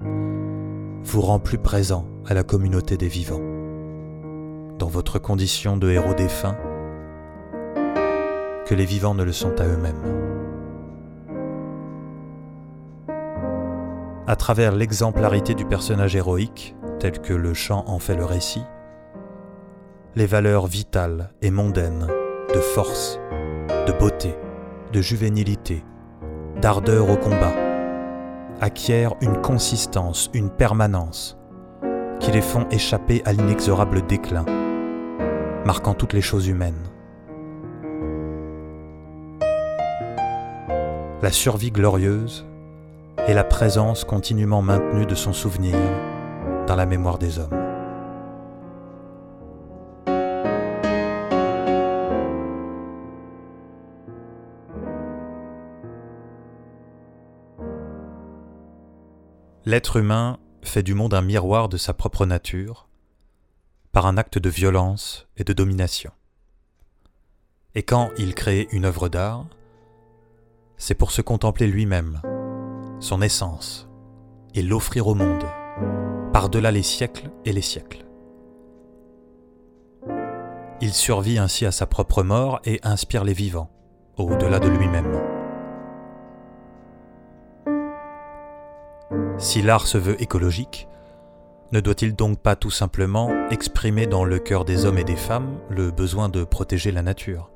vous 1.02 1.22
rend 1.22 1.38
plus 1.38 1.56
présent 1.56 2.04
à 2.26 2.34
la 2.34 2.42
communauté 2.42 2.98
des 2.98 3.08
vivants, 3.08 3.40
dans 4.78 4.88
votre 4.88 5.18
condition 5.18 5.78
de 5.78 5.88
héros 5.88 6.12
défunt, 6.12 6.58
que 8.66 8.74
les 8.74 8.84
vivants 8.84 9.14
ne 9.14 9.24
le 9.24 9.32
sont 9.32 9.58
à 9.62 9.64
eux-mêmes. 9.64 10.04
À 14.26 14.36
travers 14.36 14.72
l'exemplarité 14.72 15.54
du 15.54 15.64
personnage 15.64 16.16
héroïque, 16.16 16.76
tel 16.98 17.20
que 17.20 17.34
le 17.34 17.54
chant 17.54 17.84
en 17.86 17.98
fait 17.98 18.16
le 18.16 18.24
récit, 18.24 18.64
les 20.16 20.26
valeurs 20.26 20.66
vitales 20.66 21.30
et 21.42 21.50
mondaines 21.50 22.06
de 22.54 22.60
force, 22.60 23.18
de 23.86 23.92
beauté, 23.92 24.36
de 24.92 25.00
juvénilité, 25.00 25.84
d'ardeur 26.60 27.10
au 27.10 27.16
combat, 27.16 27.52
acquièrent 28.60 29.14
une 29.20 29.40
consistance, 29.40 30.30
une 30.32 30.50
permanence, 30.50 31.36
qui 32.20 32.30
les 32.30 32.40
font 32.40 32.66
échapper 32.70 33.22
à 33.24 33.32
l'inexorable 33.32 34.06
déclin, 34.06 34.44
marquant 35.64 35.94
toutes 35.94 36.12
les 36.12 36.20
choses 36.20 36.46
humaines. 36.46 36.88
La 41.22 41.32
survie 41.32 41.70
glorieuse 41.70 42.46
est 43.26 43.34
la 43.34 43.44
présence 43.44 44.04
continuellement 44.04 44.62
maintenue 44.62 45.06
de 45.06 45.14
son 45.14 45.32
souvenir 45.32 45.74
dans 46.66 46.76
la 46.76 46.87
mémoire 46.87 47.18
des 47.18 47.38
hommes. 47.38 47.64
L'être 59.66 59.97
humain 59.97 60.38
fait 60.62 60.83
du 60.83 60.94
monde 60.94 61.14
un 61.14 61.23
miroir 61.23 61.68
de 61.68 61.78
sa 61.78 61.94
propre 61.94 62.26
nature 62.26 62.87
par 63.92 64.06
un 64.06 64.18
acte 64.18 64.38
de 64.38 64.50
violence 64.50 65.26
et 65.37 65.44
de 65.44 65.52
domination. 65.52 66.12
Et 67.75 67.83
quand 67.83 68.11
il 68.18 68.35
crée 68.35 68.68
une 68.73 68.85
œuvre 68.85 69.09
d'art, 69.09 69.47
c'est 70.76 70.94
pour 70.94 71.12
se 71.12 71.23
contempler 71.23 71.66
lui-même, 71.66 72.21
son 73.00 73.23
essence, 73.23 73.88
et 74.54 74.62
l'offrir 74.62 75.06
au 75.06 75.14
monde, 75.14 75.44
par-delà 76.34 76.72
les 76.72 76.82
siècles 76.82 77.30
et 77.44 77.52
les 77.52 77.62
siècles. 77.62 78.04
Il 80.80 80.92
survit 80.92 81.38
ainsi 81.38 81.64
à 81.64 81.70
sa 81.70 81.86
propre 81.86 82.24
mort 82.24 82.60
et 82.64 82.80
inspire 82.82 83.22
les 83.22 83.32
vivants, 83.32 83.70
au-delà 84.16 84.58
de 84.58 84.68
lui-même. 84.68 85.12
Si 89.38 89.62
l'art 89.62 89.86
se 89.86 89.96
veut 89.96 90.20
écologique, 90.20 90.88
ne 91.70 91.78
doit-il 91.78 92.16
donc 92.16 92.40
pas 92.40 92.56
tout 92.56 92.70
simplement 92.70 93.30
exprimer 93.50 94.08
dans 94.08 94.24
le 94.24 94.40
cœur 94.40 94.64
des 94.64 94.86
hommes 94.86 94.98
et 94.98 95.04
des 95.04 95.14
femmes 95.14 95.60
le 95.70 95.92
besoin 95.92 96.28
de 96.28 96.42
protéger 96.42 96.90
la 96.90 97.02
nature? 97.02 97.52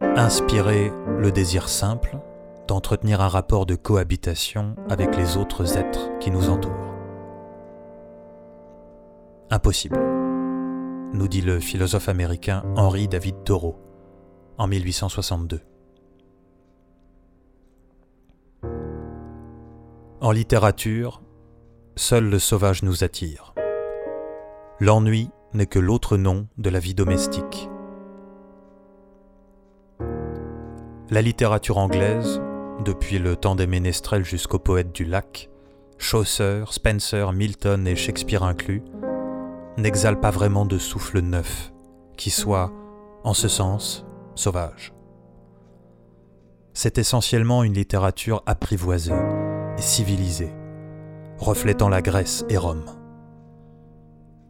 Inspirer 0.00 0.92
le 1.18 1.30
désir 1.30 1.68
simple 1.68 2.18
d'entretenir 2.66 3.20
un 3.20 3.28
rapport 3.28 3.64
de 3.64 3.76
cohabitation 3.76 4.74
avec 4.90 5.16
les 5.16 5.36
autres 5.36 5.78
êtres 5.78 6.10
qui 6.18 6.32
nous 6.32 6.50
entourent. 6.50 6.91
Impossible, 9.52 10.00
nous 11.12 11.28
dit 11.28 11.42
le 11.42 11.60
philosophe 11.60 12.08
américain 12.08 12.64
Henry 12.74 13.06
David 13.06 13.44
Thoreau 13.44 13.76
en 14.56 14.66
1862. 14.66 15.60
En 20.22 20.30
littérature, 20.30 21.20
seul 21.96 22.30
le 22.30 22.38
sauvage 22.38 22.82
nous 22.82 23.04
attire. 23.04 23.52
L'ennui 24.80 25.28
n'est 25.52 25.66
que 25.66 25.78
l'autre 25.78 26.16
nom 26.16 26.46
de 26.56 26.70
la 26.70 26.78
vie 26.78 26.94
domestique. 26.94 27.68
La 31.10 31.20
littérature 31.20 31.76
anglaise, 31.76 32.40
depuis 32.86 33.18
le 33.18 33.36
temps 33.36 33.54
des 33.54 33.66
ménestrels 33.66 34.24
jusqu'aux 34.24 34.58
poètes 34.58 34.94
du 34.94 35.04
lac, 35.04 35.50
Chaucer, 35.98 36.64
Spencer, 36.70 37.34
Milton 37.34 37.86
et 37.86 37.96
Shakespeare 37.96 38.44
inclus, 38.44 38.82
n'exhale 39.76 40.20
pas 40.20 40.30
vraiment 40.30 40.66
de 40.66 40.78
souffle 40.78 41.20
neuf, 41.20 41.72
qui 42.16 42.30
soit 42.30 42.72
en 43.24 43.34
ce 43.34 43.48
sens, 43.48 44.04
sauvage. 44.34 44.92
C'est 46.74 46.98
essentiellement 46.98 47.64
une 47.64 47.74
littérature 47.74 48.42
apprivoisée 48.46 49.12
et 49.78 49.82
civilisée, 49.82 50.52
reflétant 51.38 51.88
la 51.88 52.02
Grèce 52.02 52.44
et 52.48 52.56
Rome. 52.56 52.84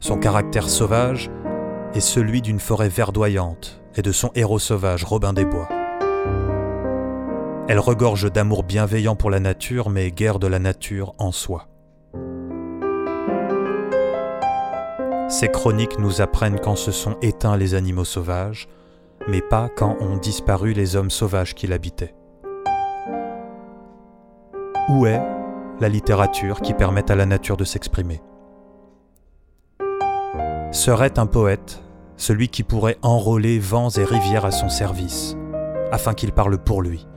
Son 0.00 0.18
caractère 0.18 0.68
sauvage 0.68 1.30
est 1.94 2.00
celui 2.00 2.42
d'une 2.42 2.60
forêt 2.60 2.88
verdoyante 2.88 3.82
et 3.96 4.02
de 4.02 4.12
son 4.12 4.30
héros 4.34 4.58
sauvage 4.58 5.04
Robin 5.04 5.32
des 5.32 5.44
Bois. 5.44 5.68
Elle 7.68 7.78
regorge 7.78 8.30
d'amour 8.30 8.64
bienveillant 8.64 9.16
pour 9.16 9.30
la 9.30 9.40
nature, 9.40 9.90
mais 9.90 10.10
guère 10.10 10.38
de 10.38 10.46
la 10.46 10.58
nature 10.58 11.14
en 11.18 11.32
soi. 11.32 11.71
Ces 15.32 15.48
chroniques 15.48 15.98
nous 15.98 16.20
apprennent 16.20 16.60
quand 16.60 16.76
se 16.76 16.92
sont 16.92 17.16
éteints 17.22 17.56
les 17.56 17.74
animaux 17.74 18.04
sauvages, 18.04 18.68
mais 19.28 19.40
pas 19.40 19.70
quand 19.74 19.96
ont 19.98 20.18
disparu 20.18 20.74
les 20.74 20.94
hommes 20.94 21.08
sauvages 21.08 21.54
qui 21.54 21.66
l'habitaient. 21.66 22.14
Où 24.90 25.06
est 25.06 25.22
la 25.80 25.88
littérature 25.88 26.60
qui 26.60 26.74
permet 26.74 27.10
à 27.10 27.14
la 27.14 27.24
nature 27.24 27.56
de 27.56 27.64
s'exprimer? 27.64 28.20
Serait 30.70 31.18
un 31.18 31.26
poète 31.26 31.82
celui 32.18 32.48
qui 32.48 32.62
pourrait 32.62 32.98
enrôler 33.00 33.58
vents 33.58 33.88
et 33.88 34.04
rivières 34.04 34.44
à 34.44 34.50
son 34.50 34.68
service, 34.68 35.34
afin 35.92 36.12
qu'il 36.12 36.32
parle 36.32 36.58
pour 36.58 36.82
lui? 36.82 37.08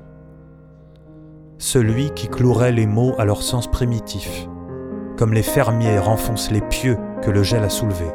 Celui 1.57 2.12
qui 2.12 2.29
clouerait 2.29 2.72
les 2.72 2.88
mots 2.88 3.13
à 3.17 3.25
leur 3.25 3.43
sens 3.43 3.67
primitif, 3.67 4.48
comme 5.17 5.34
les 5.34 5.43
fermiers 5.43 6.00
renfoncent 6.00 6.51
les 6.51 6.62
pieux 6.62 6.98
que 7.22 7.31
le 7.31 7.43
gel 7.43 7.63
a 7.63 7.69
soulevés 7.69 8.13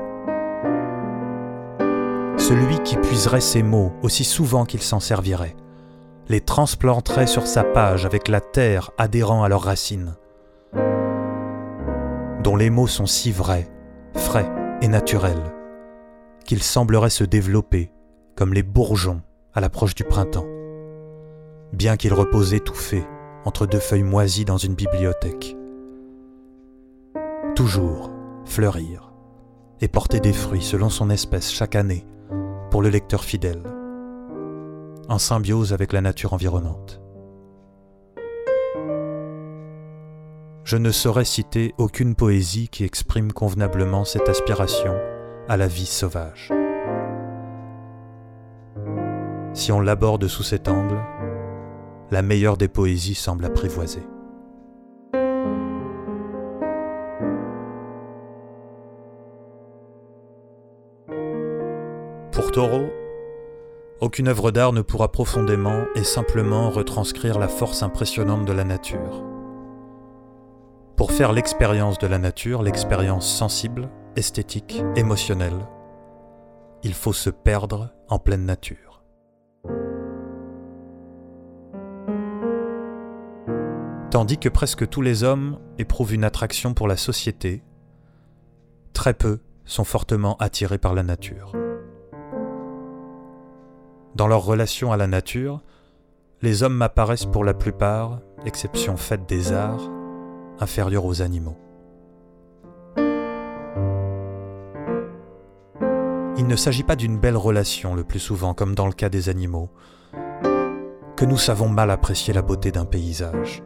celui 2.51 2.81
qui 2.83 2.97
puiserait 2.97 3.41
ses 3.41 3.63
mots 3.63 3.93
aussi 4.03 4.25
souvent 4.25 4.65
qu'il 4.65 4.83
s'en 4.83 4.99
servirait, 4.99 5.55
les 6.29 6.41
transplanterait 6.41 7.29
sur 7.29 7.47
sa 7.47 7.63
page 7.63 8.07
avec 8.07 8.27
la 8.27 8.41
terre 8.41 8.91
adhérant 8.99 9.45
à 9.45 9.49
leurs 9.49 9.63
racines, 9.63 10.17
dont 12.43 12.57
les 12.57 12.71
mots 12.71 12.89
sont 12.89 13.07
si 13.07 13.31
vrais, 13.31 13.69
frais 14.17 14.51
et 14.83 14.89
naturels, 14.89 15.55
qu'ils 16.45 16.65
sembleraient 16.65 17.09
se 17.09 17.23
développer 17.23 17.93
comme 18.35 18.53
les 18.53 18.65
bourgeons 18.65 19.21
à 19.55 19.61
l'approche 19.61 19.95
du 19.95 20.03
printemps, 20.03 20.49
bien 21.73 21.97
qu'ils 21.97 22.15
reposent 22.15 22.55
étouffés 22.55 23.07
entre 23.45 23.67
deux 23.67 23.79
feuilles 23.79 24.03
moisies 24.03 24.45
dans 24.45 24.57
une 24.59 24.75
bibliothèque. 24.75 25.57
Toujours 27.55 28.11
fleurir 28.45 29.13
et 29.81 29.89
porter 29.89 30.21
des 30.21 30.33
fruits 30.33 30.63
selon 30.63 30.89
son 30.89 31.11
espèce 31.11 31.51
chaque 31.51 31.75
année 31.75 32.07
pour 32.71 32.83
le 32.83 32.89
lecteur 32.89 33.25
fidèle, 33.25 33.63
en 35.09 35.19
symbiose 35.19 35.73
avec 35.73 35.93
la 35.93 36.01
nature 36.01 36.33
environnante. 36.33 37.01
Je 40.65 40.77
ne 40.77 40.91
saurais 40.91 41.25
citer 41.25 41.75
aucune 41.79 42.15
poésie 42.15 42.69
qui 42.69 42.85
exprime 42.85 43.33
convenablement 43.33 44.05
cette 44.05 44.29
aspiration 44.29 44.95
à 45.49 45.57
la 45.57 45.67
vie 45.67 45.87
sauvage. 45.87 46.53
Si 49.53 49.73
on 49.73 49.81
l'aborde 49.81 50.29
sous 50.29 50.45
cet 50.45 50.69
angle, 50.69 51.03
la 52.11 52.23
meilleure 52.23 52.57
des 52.57 52.69
poésies 52.69 53.15
semble 53.15 53.45
apprivoisée. 53.45 54.07
Taureau, 62.51 62.91
aucune 64.01 64.29
œuvre 64.29 64.51
d'art 64.51 64.73
ne 64.73 64.83
pourra 64.83 65.13
profondément 65.13 65.85
et 65.95 66.03
simplement 66.03 66.71
retranscrire 66.71 67.39
la 67.39 67.49
force 67.49 67.83
impressionnante 67.83 68.45
de 68.45 68.53
la 68.53 68.65
nature. 68.65 69.25
Pour 70.97 71.13
faire 71.13 71.33
l'expérience 71.33 71.99
de 71.99 72.07
la 72.07 72.19
nature, 72.19 72.63
l'expérience 72.63 73.31
sensible, 73.31 73.89
esthétique, 74.17 74.83
émotionnelle, 74.97 75.69
il 76.83 76.95
faut 76.95 77.13
se 77.13 77.31
perdre 77.31 77.95
en 78.09 78.19
pleine 78.19 78.45
nature. 78.45 79.05
Tandis 84.11 84.39
que 84.39 84.49
presque 84.49 84.89
tous 84.89 85.03
les 85.03 85.23
hommes 85.23 85.59
éprouvent 85.79 86.15
une 86.15 86.25
attraction 86.25 86.75
pour 86.75 86.89
la 86.89 86.97
société, 86.97 87.63
très 88.93 89.15
peu 89.15 89.39
sont 89.65 89.85
fortement 89.85 90.37
attirés 90.39 90.79
par 90.79 90.95
la 90.95 91.05
nature. 91.05 91.53
Dans 94.17 94.27
leur 94.27 94.45
relation 94.45 94.91
à 94.93 94.97
la 94.97 95.07
nature, 95.07 95.61
les 96.43 96.63
hommes 96.63 96.75
m'apparaissent 96.75 97.27
pour 97.27 97.45
la 97.45 97.55
plupart, 97.55 98.19
exception 98.45 98.97
faite 98.97 99.29
des 99.29 99.53
arts, 99.53 99.89
inférieurs 100.59 101.05
aux 101.05 101.23
animaux. 101.23 101.57
Il 106.37 106.47
ne 106.47 106.57
s'agit 106.57 106.83
pas 106.83 106.97
d'une 106.97 107.19
belle 107.19 107.37
relation 107.37 107.95
le 107.95 108.03
plus 108.03 108.19
souvent, 108.19 108.53
comme 108.53 108.75
dans 108.75 108.87
le 108.87 108.93
cas 108.93 109.11
des 109.11 109.29
animaux, 109.29 109.69
que 111.17 111.25
nous 111.25 111.37
savons 111.37 111.69
mal 111.69 111.91
apprécier 111.91 112.35
la 112.35 112.43
beauté 112.43 112.73
d'un 112.73 112.87
paysage. 112.87 113.63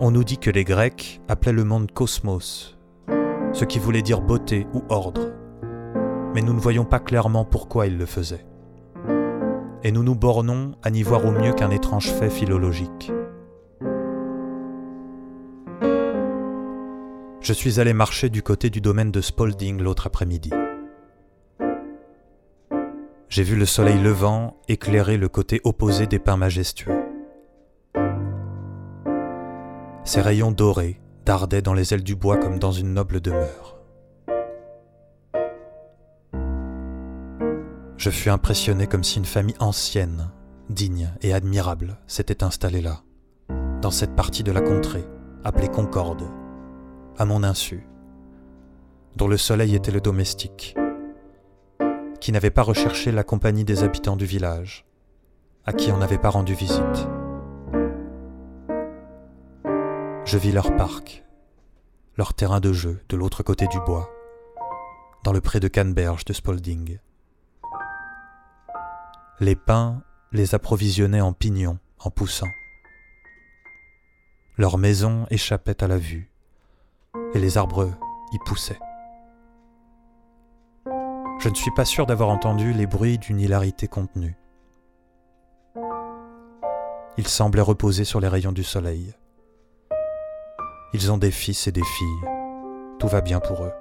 On 0.00 0.10
nous 0.10 0.24
dit 0.24 0.38
que 0.38 0.50
les 0.50 0.64
Grecs 0.64 1.22
appelaient 1.28 1.52
le 1.52 1.64
monde 1.64 1.90
cosmos, 1.92 2.76
ce 3.52 3.64
qui 3.64 3.78
voulait 3.78 4.02
dire 4.02 4.20
beauté 4.20 4.66
ou 4.74 4.82
ordre, 4.90 5.32
mais 6.34 6.42
nous 6.42 6.52
ne 6.52 6.60
voyons 6.60 6.84
pas 6.84 7.00
clairement 7.00 7.44
pourquoi 7.46 7.86
ils 7.86 7.96
le 7.96 8.06
faisaient 8.06 8.47
et 9.84 9.92
nous 9.92 10.02
nous 10.02 10.14
bornons 10.14 10.72
à 10.82 10.90
n'y 10.90 11.02
voir 11.02 11.24
au 11.24 11.30
mieux 11.30 11.52
qu'un 11.52 11.70
étrange 11.70 12.10
fait 12.10 12.30
philologique. 12.30 13.12
Je 17.40 17.52
suis 17.52 17.80
allé 17.80 17.92
marcher 17.92 18.28
du 18.28 18.42
côté 18.42 18.68
du 18.68 18.80
domaine 18.80 19.10
de 19.10 19.20
Spalding 19.20 19.80
l'autre 19.80 20.06
après-midi. 20.06 20.50
J'ai 23.28 23.42
vu 23.42 23.56
le 23.56 23.66
soleil 23.66 23.98
levant 23.98 24.56
éclairer 24.68 25.16
le 25.16 25.28
côté 25.28 25.60
opposé 25.64 26.06
des 26.06 26.18
pins 26.18 26.36
majestueux. 26.36 27.04
Ses 30.04 30.20
rayons 30.20 30.52
dorés 30.52 31.00
dardaient 31.24 31.62
dans 31.62 31.74
les 31.74 31.94
ailes 31.94 32.02
du 32.02 32.16
bois 32.16 32.38
comme 32.38 32.58
dans 32.58 32.72
une 32.72 32.94
noble 32.94 33.20
demeure. 33.20 33.77
Je 37.98 38.10
fus 38.10 38.30
impressionné 38.30 38.86
comme 38.86 39.02
si 39.02 39.18
une 39.18 39.24
famille 39.24 39.56
ancienne, 39.58 40.30
digne 40.70 41.12
et 41.20 41.34
admirable 41.34 41.98
s'était 42.06 42.44
installée 42.44 42.80
là, 42.80 43.02
dans 43.82 43.90
cette 43.90 44.14
partie 44.14 44.44
de 44.44 44.52
la 44.52 44.60
contrée, 44.60 45.04
appelée 45.42 45.66
Concorde, 45.66 46.30
à 47.16 47.24
mon 47.24 47.42
insu, 47.42 47.88
dont 49.16 49.26
le 49.26 49.36
soleil 49.36 49.74
était 49.74 49.90
le 49.90 50.00
domestique, 50.00 50.76
qui 52.20 52.30
n'avait 52.30 52.52
pas 52.52 52.62
recherché 52.62 53.10
la 53.10 53.24
compagnie 53.24 53.64
des 53.64 53.82
habitants 53.82 54.16
du 54.16 54.26
village, 54.26 54.86
à 55.66 55.72
qui 55.72 55.90
on 55.90 55.98
n'avait 55.98 56.18
pas 56.18 56.30
rendu 56.30 56.54
visite. 56.54 57.08
Je 60.24 60.38
vis 60.38 60.52
leur 60.52 60.76
parc, 60.76 61.24
leur 62.16 62.32
terrain 62.32 62.60
de 62.60 62.72
jeu 62.72 63.00
de 63.08 63.16
l'autre 63.16 63.42
côté 63.42 63.66
du 63.66 63.80
bois, 63.80 64.08
dans 65.24 65.32
le 65.32 65.40
pré 65.40 65.58
de 65.58 65.66
Canneberge 65.66 66.24
de 66.24 66.32
Spalding. 66.32 67.00
Les 69.40 69.54
pins 69.54 70.02
les 70.32 70.56
approvisionnaient 70.56 71.20
en 71.20 71.32
pignons 71.32 71.78
en 72.00 72.10
poussant. 72.10 72.48
Leurs 74.56 74.78
maisons 74.78 75.26
échappaient 75.30 75.84
à 75.84 75.86
la 75.86 75.96
vue, 75.96 76.28
et 77.34 77.38
les 77.38 77.56
arbres 77.56 77.88
y 78.32 78.38
poussaient. 78.40 78.80
Je 81.38 81.48
ne 81.48 81.54
suis 81.54 81.70
pas 81.70 81.84
sûr 81.84 82.04
d'avoir 82.04 82.30
entendu 82.30 82.72
les 82.72 82.88
bruits 82.88 83.18
d'une 83.18 83.38
hilarité 83.38 83.86
contenue. 83.86 84.36
Ils 87.16 87.28
semblaient 87.28 87.62
reposer 87.62 88.02
sur 88.02 88.18
les 88.18 88.26
rayons 88.26 88.50
du 88.50 88.64
soleil. 88.64 89.14
Ils 90.92 91.12
ont 91.12 91.18
des 91.18 91.30
fils 91.30 91.68
et 91.68 91.72
des 91.72 91.84
filles. 91.84 92.28
Tout 92.98 93.06
va 93.06 93.20
bien 93.20 93.38
pour 93.38 93.62
eux. 93.62 93.72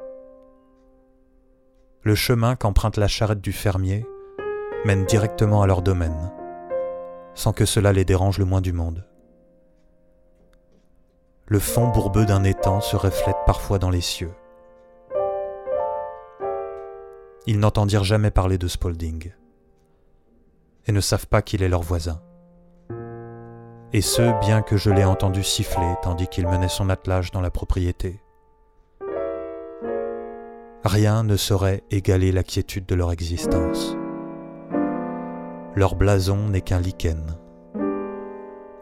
Le 2.04 2.14
chemin 2.14 2.56
qu'emprunte 2.56 2.98
la 2.98 3.08
charrette 3.08 3.42
du 3.42 3.54
fermier 3.54 4.06
mènent 4.86 5.06
directement 5.06 5.62
à 5.62 5.68
leur 5.68 5.82
domaine, 5.82 6.32
sans 7.34 7.54
que 7.54 7.66
cela 7.66 7.94
les 7.94 8.06
dérange 8.06 8.38
le 8.38 8.46
moins 8.46 8.62
du 8.62 8.74
monde. 8.74 9.06
Le 11.48 11.60
fond 11.60 11.88
bourbeux 11.88 12.26
d'un 12.26 12.44
étang 12.44 12.82
se 12.82 12.96
reflète 12.96 13.38
parfois 13.46 13.80
dans 13.80 13.90
les 13.90 14.02
cieux. 14.02 14.34
Ils 17.46 17.60
n'entendirent 17.60 18.04
jamais 18.04 18.32
parler 18.32 18.58
de 18.58 18.68
Spalding 18.68 19.32
et 20.86 20.92
ne 20.92 21.00
savent 21.00 21.28
pas 21.28 21.42
qu'il 21.42 21.64
est 21.64 21.70
leur 21.70 21.82
voisin. 21.82 22.22
Et 23.94 24.02
ce, 24.02 24.38
bien 24.42 24.62
que 24.62 24.76
je 24.76 24.90
l'ai 24.90 25.06
entendu 25.06 25.44
siffler 25.44 25.96
tandis 26.02 26.28
qu'il 26.28 26.48
menait 26.48 26.68
son 26.68 26.90
attelage 26.90 27.32
dans 27.32 27.42
la 27.42 27.52
propriété. 27.52 28.22
Rien 30.84 31.24
ne 31.24 31.38
saurait 31.38 31.84
égaler 31.90 32.34
la 32.34 32.44
quiétude 32.44 32.86
de 32.86 32.96
leur 32.96 33.12
existence 33.12 33.96
leur 35.78 35.94
blason 35.94 36.50
n'est 36.50 36.62
qu'un 36.62 36.80
lichen. 36.80 37.38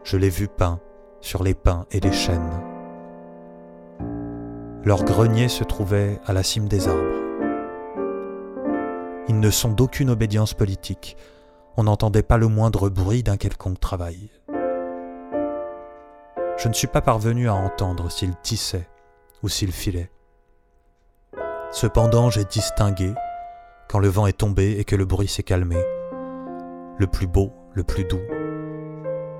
Je 0.02 0.16
l'ai 0.16 0.30
vu 0.30 0.48
peint 0.48 0.80
sur 1.20 1.42
les 1.42 1.52
pins 1.52 1.84
et 1.90 2.00
les 2.00 2.12
chênes. 2.12 2.62
Leur 4.82 5.04
grenier 5.04 5.48
se 5.48 5.62
trouvait 5.62 6.18
à 6.24 6.32
la 6.32 6.42
cime 6.42 6.68
des 6.68 6.88
arbres. 6.88 7.02
Ils 9.28 9.38
ne 9.38 9.50
sont 9.50 9.72
d'aucune 9.72 10.08
obédience 10.08 10.54
politique. 10.54 11.18
On 11.76 11.82
n'entendait 11.82 12.22
pas 12.22 12.38
le 12.38 12.48
moindre 12.48 12.88
bruit 12.88 13.22
d'un 13.22 13.36
quelconque 13.36 13.78
travail. 13.78 14.30
Je 16.56 16.68
ne 16.68 16.72
suis 16.72 16.86
pas 16.86 17.02
parvenu 17.02 17.50
à 17.50 17.54
entendre 17.54 18.10
s'ils 18.10 18.36
tissaient 18.36 18.88
ou 19.42 19.50
s'ils 19.50 19.72
filaient. 19.72 20.10
Cependant, 21.72 22.30
j'ai 22.30 22.44
distingué, 22.44 23.12
quand 23.86 23.98
le 23.98 24.08
vent 24.08 24.26
est 24.26 24.38
tombé 24.38 24.78
et 24.78 24.84
que 24.84 24.96
le 24.96 25.04
bruit 25.04 25.28
s'est 25.28 25.42
calmé, 25.42 25.76
le 26.98 27.06
plus 27.06 27.26
beau, 27.26 27.52
le 27.74 27.84
plus 27.84 28.04
doux, 28.04 28.22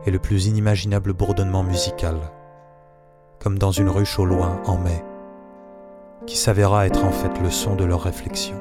et 0.05 0.11
le 0.11 0.19
plus 0.19 0.47
inimaginable 0.47 1.15
bourdonnement 1.15 1.63
musical, 1.63 2.17
comme 3.41 3.59
dans 3.59 3.71
une 3.71 3.89
ruche 3.89 4.19
au 4.19 4.27
loin 4.27 4.61
en 4.67 4.77
mai, 4.77 5.03
qui 6.27 6.37
s'avéra 6.37 6.87
être 6.87 7.05
en 7.05 7.11
fait 7.11 7.41
le 7.41 7.51
son 7.51 7.75
de 7.75 7.85
leurs 7.85 8.03
réflexions. 8.03 8.61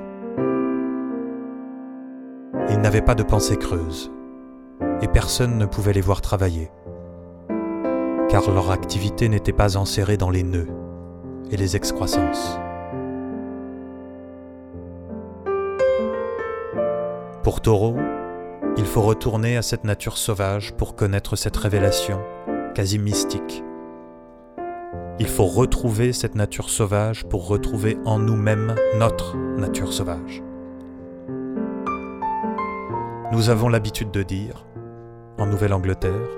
Ils 2.70 2.80
n'avaient 2.80 3.02
pas 3.02 3.16
de 3.16 3.24
pensée 3.24 3.58
creuse, 3.58 4.12
et 5.02 5.08
personne 5.08 5.58
ne 5.58 5.66
pouvait 5.66 5.94
les 5.94 6.02
voir 6.02 6.22
travailler, 6.22 6.72
car 8.30 8.50
leur 8.50 8.72
activité 8.72 9.28
n'était 9.28 9.54
pas 9.54 9.76
enserrée 9.76 10.18
dans 10.18 10.30
les 10.30 10.44
nœuds 10.44 10.70
et 11.52 11.58
les 11.58 11.76
excroissances. 11.76 12.60
Pour 17.44 17.62
Taureau, 17.62 17.96
il 18.78 18.86
faut 18.86 19.02
retourner 19.02 19.56
à 19.56 19.62
cette 19.62 19.86
nature 19.86 20.18
sauvage 20.18 20.74
pour 20.74 20.96
connaître 20.96 21.36
cette 21.36 21.56
révélation 21.56 22.22
quasi 22.74 23.00
mystique. 23.00 23.64
Il 25.18 25.28
faut 25.28 25.46
retrouver 25.46 26.12
cette 26.12 26.36
nature 26.36 26.70
sauvage 26.70 27.24
pour 27.26 27.48
retrouver 27.48 27.98
en 28.04 28.20
nous-mêmes 28.20 28.76
notre 28.98 29.38
nature 29.38 29.94
sauvage. 29.94 30.44
Nous 33.32 33.50
avons 33.50 33.70
l'habitude 33.70 34.12
de 34.12 34.24
dire, 34.24 34.68
en 35.38 35.46
Nouvelle-Angleterre, 35.46 36.30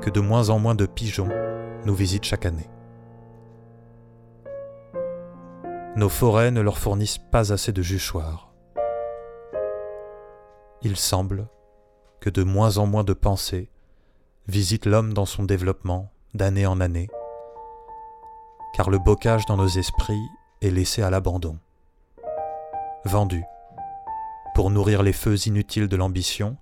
que 0.00 0.08
de 0.08 0.20
moins 0.20 0.48
en 0.48 0.58
moins 0.58 0.74
de 0.74 0.86
pigeons 0.86 1.28
nous 1.84 1.94
visitent 1.94 2.24
chaque 2.24 2.46
année. 2.46 2.70
Nos 5.94 6.08
forêts 6.08 6.50
ne 6.50 6.62
leur 6.62 6.78
fournissent 6.78 7.18
pas 7.18 7.52
assez 7.52 7.72
de 7.72 7.82
juchoirs 7.82 8.47
il 10.82 10.96
semble 10.96 11.48
que 12.20 12.30
de 12.30 12.42
moins 12.42 12.78
en 12.78 12.86
moins 12.86 13.04
de 13.04 13.12
pensées 13.12 13.68
visitent 14.46 14.86
l'homme 14.86 15.12
dans 15.12 15.26
son 15.26 15.44
développement 15.44 16.10
d'année 16.34 16.66
en 16.66 16.80
année, 16.80 17.08
car 18.74 18.90
le 18.90 18.98
bocage 18.98 19.46
dans 19.46 19.56
nos 19.56 19.68
esprits 19.68 20.22
est 20.62 20.70
laissé 20.70 21.02
à 21.02 21.10
l'abandon, 21.10 21.58
vendu 23.04 23.42
pour 24.54 24.70
nourrir 24.70 25.02
les 25.02 25.12
feux 25.12 25.46
inutiles 25.46 25.88
de 25.88 25.96
l'ambition, 25.96 26.56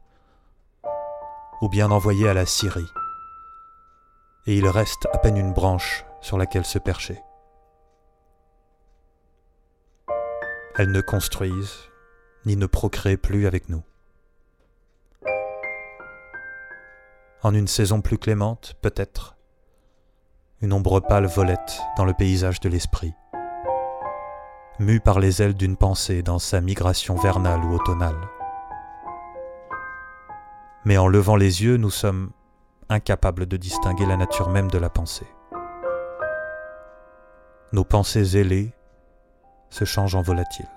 ou 1.63 1.69
bien 1.69 1.91
envoyé 1.91 2.29
à 2.29 2.35
la 2.35 2.47
Syrie, 2.47 2.93
et 4.47 4.57
il 4.57 4.69
reste 4.69 5.07
à 5.13 5.19
peine 5.19 5.37
une 5.37 5.53
branche 5.53 6.05
sur 6.21 6.39
laquelle 6.39 6.65
se 6.65 6.79
percher. 6.79 7.23
Elles 10.77 10.91
ne 10.91 11.01
construisent 11.01 11.89
ni 12.45 12.57
ne 12.57 12.67
procréent 12.67 13.17
plus 13.17 13.47
avec 13.47 13.69
nous. 13.69 13.83
En 17.47 17.55
une 17.55 17.69
saison 17.69 18.01
plus 18.01 18.19
clémente, 18.19 18.75
peut-être, 18.83 19.37
une 20.63 20.73
ombre 20.73 20.99
pâle 20.99 21.27
volette 21.27 21.81
dans 21.97 22.05
le 22.05 22.13
paysage 22.13 22.59
de 22.59 22.69
l'esprit, 22.69 23.15
mue 24.81 24.99
par 24.99 25.21
les 25.21 25.43
ailes 25.43 25.55
d'une 25.55 25.77
pensée 25.77 26.25
dans 26.25 26.41
sa 26.41 26.61
migration 26.61 27.15
vernale 27.15 27.65
ou 27.65 27.73
automnale. 27.73 28.19
Mais 30.85 30.99
en 30.99 31.07
levant 31.07 31.37
les 31.37 31.63
yeux, 31.63 31.77
nous 31.77 31.91
sommes 31.91 32.33
incapables 32.89 33.47
de 33.47 33.57
distinguer 33.57 34.07
la 34.07 34.17
nature 34.17 34.49
même 34.51 34.69
de 34.69 34.79
la 34.79 34.91
pensée. 34.91 35.29
Nos 37.71 37.85
pensées 37.85 38.37
ailées 38.37 38.75
se 39.71 39.85
changent 39.85 40.17
en 40.17 40.23
volatiles. 40.23 40.76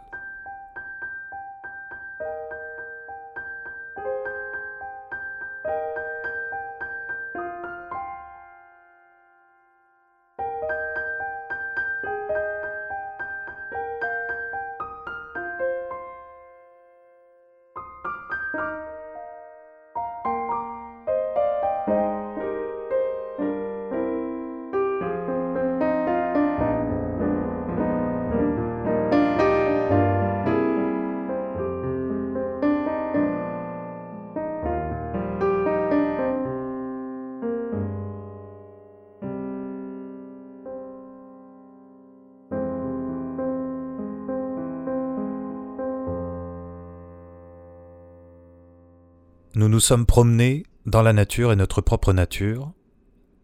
Nous 49.80 49.86
sommes 49.86 50.06
promenés 50.06 50.66
dans 50.86 51.02
la 51.02 51.14
nature 51.14 51.54
et 51.54 51.56
notre 51.56 51.80
propre 51.80 52.12
nature. 52.12 52.74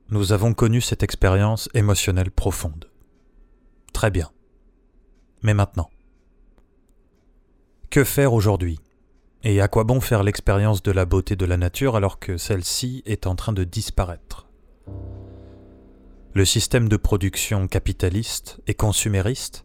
Nous 0.09 0.33
avons 0.33 0.53
connu 0.53 0.81
cette 0.81 1.01
expérience 1.01 1.69
émotionnelle 1.73 2.29
profonde. 2.29 2.91
Très 3.93 4.11
bien. 4.11 4.29
Mais 5.43 5.53
maintenant 5.53 5.89
Que 7.89 8.03
faire 8.03 8.33
aujourd'hui? 8.33 8.81
Et 9.45 9.61
à 9.61 9.69
quoi 9.69 9.85
bon 9.85 10.01
faire 10.01 10.23
l'expérience 10.23 10.83
de 10.83 10.91
la 10.91 11.05
beauté 11.05 11.37
de 11.37 11.45
la 11.45 11.55
nature 11.55 11.95
alors 11.95 12.19
que 12.19 12.35
celle-ci 12.35 13.01
est 13.05 13.27
en 13.27 13.35
train 13.35 13.53
de 13.53 13.63
disparaître? 13.63 14.45
Le 16.33 16.43
système 16.43 16.89
de 16.89 16.97
production 16.97 17.69
capitaliste 17.69 18.59
et 18.67 18.73
consumériste 18.73 19.63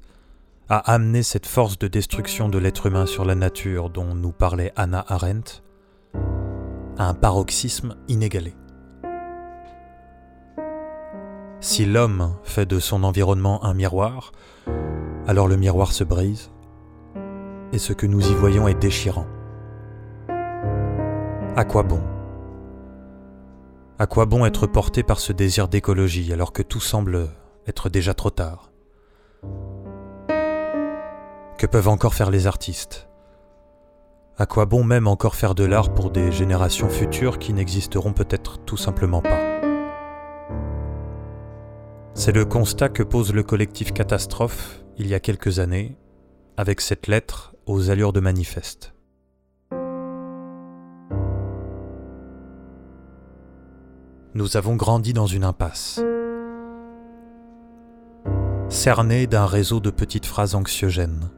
a 0.69 0.79
amené 0.79 1.25
cette 1.25 1.47
force 1.47 1.81
de 1.81 1.89
destruction 1.89 2.49
de 2.49 2.59
l'être 2.59 2.87
humain 2.87 3.07
sur 3.07 3.25
la 3.25 3.35
nature 3.35 3.91
dont 3.91 4.15
nous 4.15 4.31
parlait 4.31 4.73
Anna 4.77 5.05
Arendt 5.09 5.65
un 6.99 7.15
paroxysme 7.15 7.97
inégalé. 8.09 8.55
Si 11.61 11.85
l'homme 11.85 12.35
fait 12.43 12.67
de 12.67 12.79
son 12.79 13.05
environnement 13.05 13.65
un 13.65 13.75
miroir, 13.75 14.33
alors 15.27 15.47
le 15.47 15.57
miroir 15.57 15.93
se 15.93 16.05
brise, 16.05 16.51
et 17.73 17.79
ce 17.79 17.93
que 17.93 18.07
nous 18.07 18.21
y 18.31 18.35
voyons 18.35 18.67
est 18.67 18.81
déchirant. 18.81 19.27
À 21.57 21.65
quoi 21.65 21.83
bon? 21.83 22.03
À 23.99 24.07
quoi 24.07 24.25
bon 24.25 24.47
être 24.47 24.67
porté 24.67 25.03
par 25.03 25.21
ce 25.21 25.35
désir 25.35 25.69
d'écologie 25.69 26.33
alors 26.33 26.55
que 26.55 26.63
tout 26.63 26.81
semble 26.81 27.29
être 27.67 27.91
déjà 27.91 28.15
trop 28.15 28.31
tard? 28.31 28.73
Que 31.59 31.67
peuvent 31.67 31.89
encore 31.89 32.15
faire 32.15 32.31
les 32.31 32.47
artistes? 32.47 33.10
À 34.41 34.47
quoi 34.47 34.65
bon 34.65 34.85
même 34.85 35.07
encore 35.07 35.35
faire 35.35 35.55
de 35.55 35.65
l'art 35.65 35.93
pour 35.93 36.11
des 36.11 36.33
générations 36.33 36.89
futures 36.89 37.39
qui 37.39 37.53
n'existeront 37.53 38.15
peut-être 38.15 38.57
tout 38.65 38.79
simplement 38.79 39.21
pas? 39.21 39.39
C'est 42.15 42.33
le 42.33 42.47
constat 42.47 42.89
que 42.89 43.03
pose 43.03 43.35
le 43.35 43.43
collectif 43.43 43.93
Catastrophe 43.93 44.83
il 44.97 45.09
y 45.09 45.15
a 45.15 45.21
quelques 45.21 45.59
années, 45.59 45.99
avec 46.57 46.81
cette 46.81 47.07
lettre 47.07 47.55
aux 47.67 47.91
allures 47.91 48.15
de 48.15 48.21
manifeste. 48.21 48.95
Nous 54.33 54.57
avons 54.57 54.75
grandi 54.75 55.13
dans 55.13 55.27
une 55.27 55.45
impasse, 55.45 56.01
cernés 58.71 59.27
d'un 59.27 59.45
réseau 59.45 59.81
de 59.81 59.91
petites 59.91 60.27
phrases 60.27 60.55
anxiogènes 60.55 61.29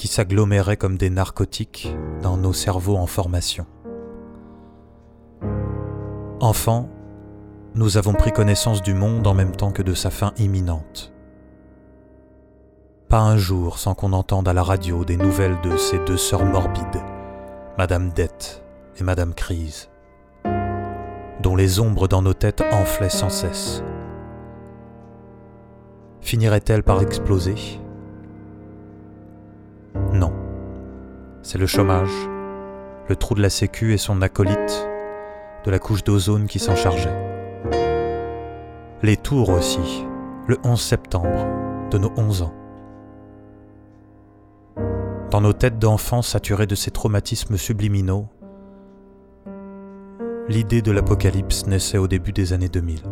qui 0.00 0.08
s'aggloméraient 0.08 0.78
comme 0.78 0.96
des 0.96 1.10
narcotiques 1.10 1.94
dans 2.22 2.38
nos 2.38 2.54
cerveaux 2.54 2.96
en 2.96 3.06
formation. 3.06 3.66
Enfant, 6.40 6.88
nous 7.74 7.98
avons 7.98 8.14
pris 8.14 8.32
connaissance 8.32 8.80
du 8.80 8.94
monde 8.94 9.26
en 9.26 9.34
même 9.34 9.54
temps 9.54 9.72
que 9.72 9.82
de 9.82 9.92
sa 9.92 10.08
fin 10.08 10.32
imminente. 10.38 11.12
Pas 13.10 13.20
un 13.20 13.36
jour 13.36 13.78
sans 13.78 13.92
qu'on 13.92 14.14
entende 14.14 14.48
à 14.48 14.54
la 14.54 14.62
radio 14.62 15.04
des 15.04 15.18
nouvelles 15.18 15.60
de 15.60 15.76
ces 15.76 15.98
deux 16.06 16.16
sœurs 16.16 16.46
morbides, 16.46 17.04
Madame 17.76 18.08
Dette 18.08 18.64
et 18.96 19.04
Madame 19.04 19.34
Crise, 19.34 19.90
dont 21.42 21.56
les 21.56 21.78
ombres 21.78 22.08
dans 22.08 22.22
nos 22.22 22.32
têtes 22.32 22.64
enflaient 22.72 23.10
sans 23.10 23.28
cesse. 23.28 23.82
Finirait-elle 26.22 26.84
par 26.84 27.02
exploser? 27.02 27.56
C'est 31.52 31.58
le 31.58 31.66
chômage, 31.66 32.12
le 33.08 33.16
trou 33.16 33.34
de 33.34 33.42
la 33.42 33.50
sécu 33.50 33.92
et 33.92 33.96
son 33.96 34.22
acolyte 34.22 34.88
de 35.64 35.70
la 35.72 35.80
couche 35.80 36.04
d'ozone 36.04 36.46
qui 36.46 36.60
s'en 36.60 36.76
chargeait. 36.76 37.18
Les 39.02 39.16
tours 39.16 39.48
aussi, 39.48 40.06
le 40.46 40.58
11 40.62 40.80
septembre 40.80 41.88
de 41.90 41.98
nos 41.98 42.12
11 42.16 42.42
ans. 42.42 42.54
Dans 45.32 45.40
nos 45.40 45.52
têtes 45.52 45.80
d'enfants 45.80 46.22
saturées 46.22 46.68
de 46.68 46.76
ces 46.76 46.92
traumatismes 46.92 47.56
subliminaux, 47.56 48.28
l'idée 50.46 50.82
de 50.82 50.92
l'apocalypse 50.92 51.66
naissait 51.66 51.98
au 51.98 52.06
début 52.06 52.30
des 52.32 52.52
années 52.52 52.68
2000. 52.68 53.02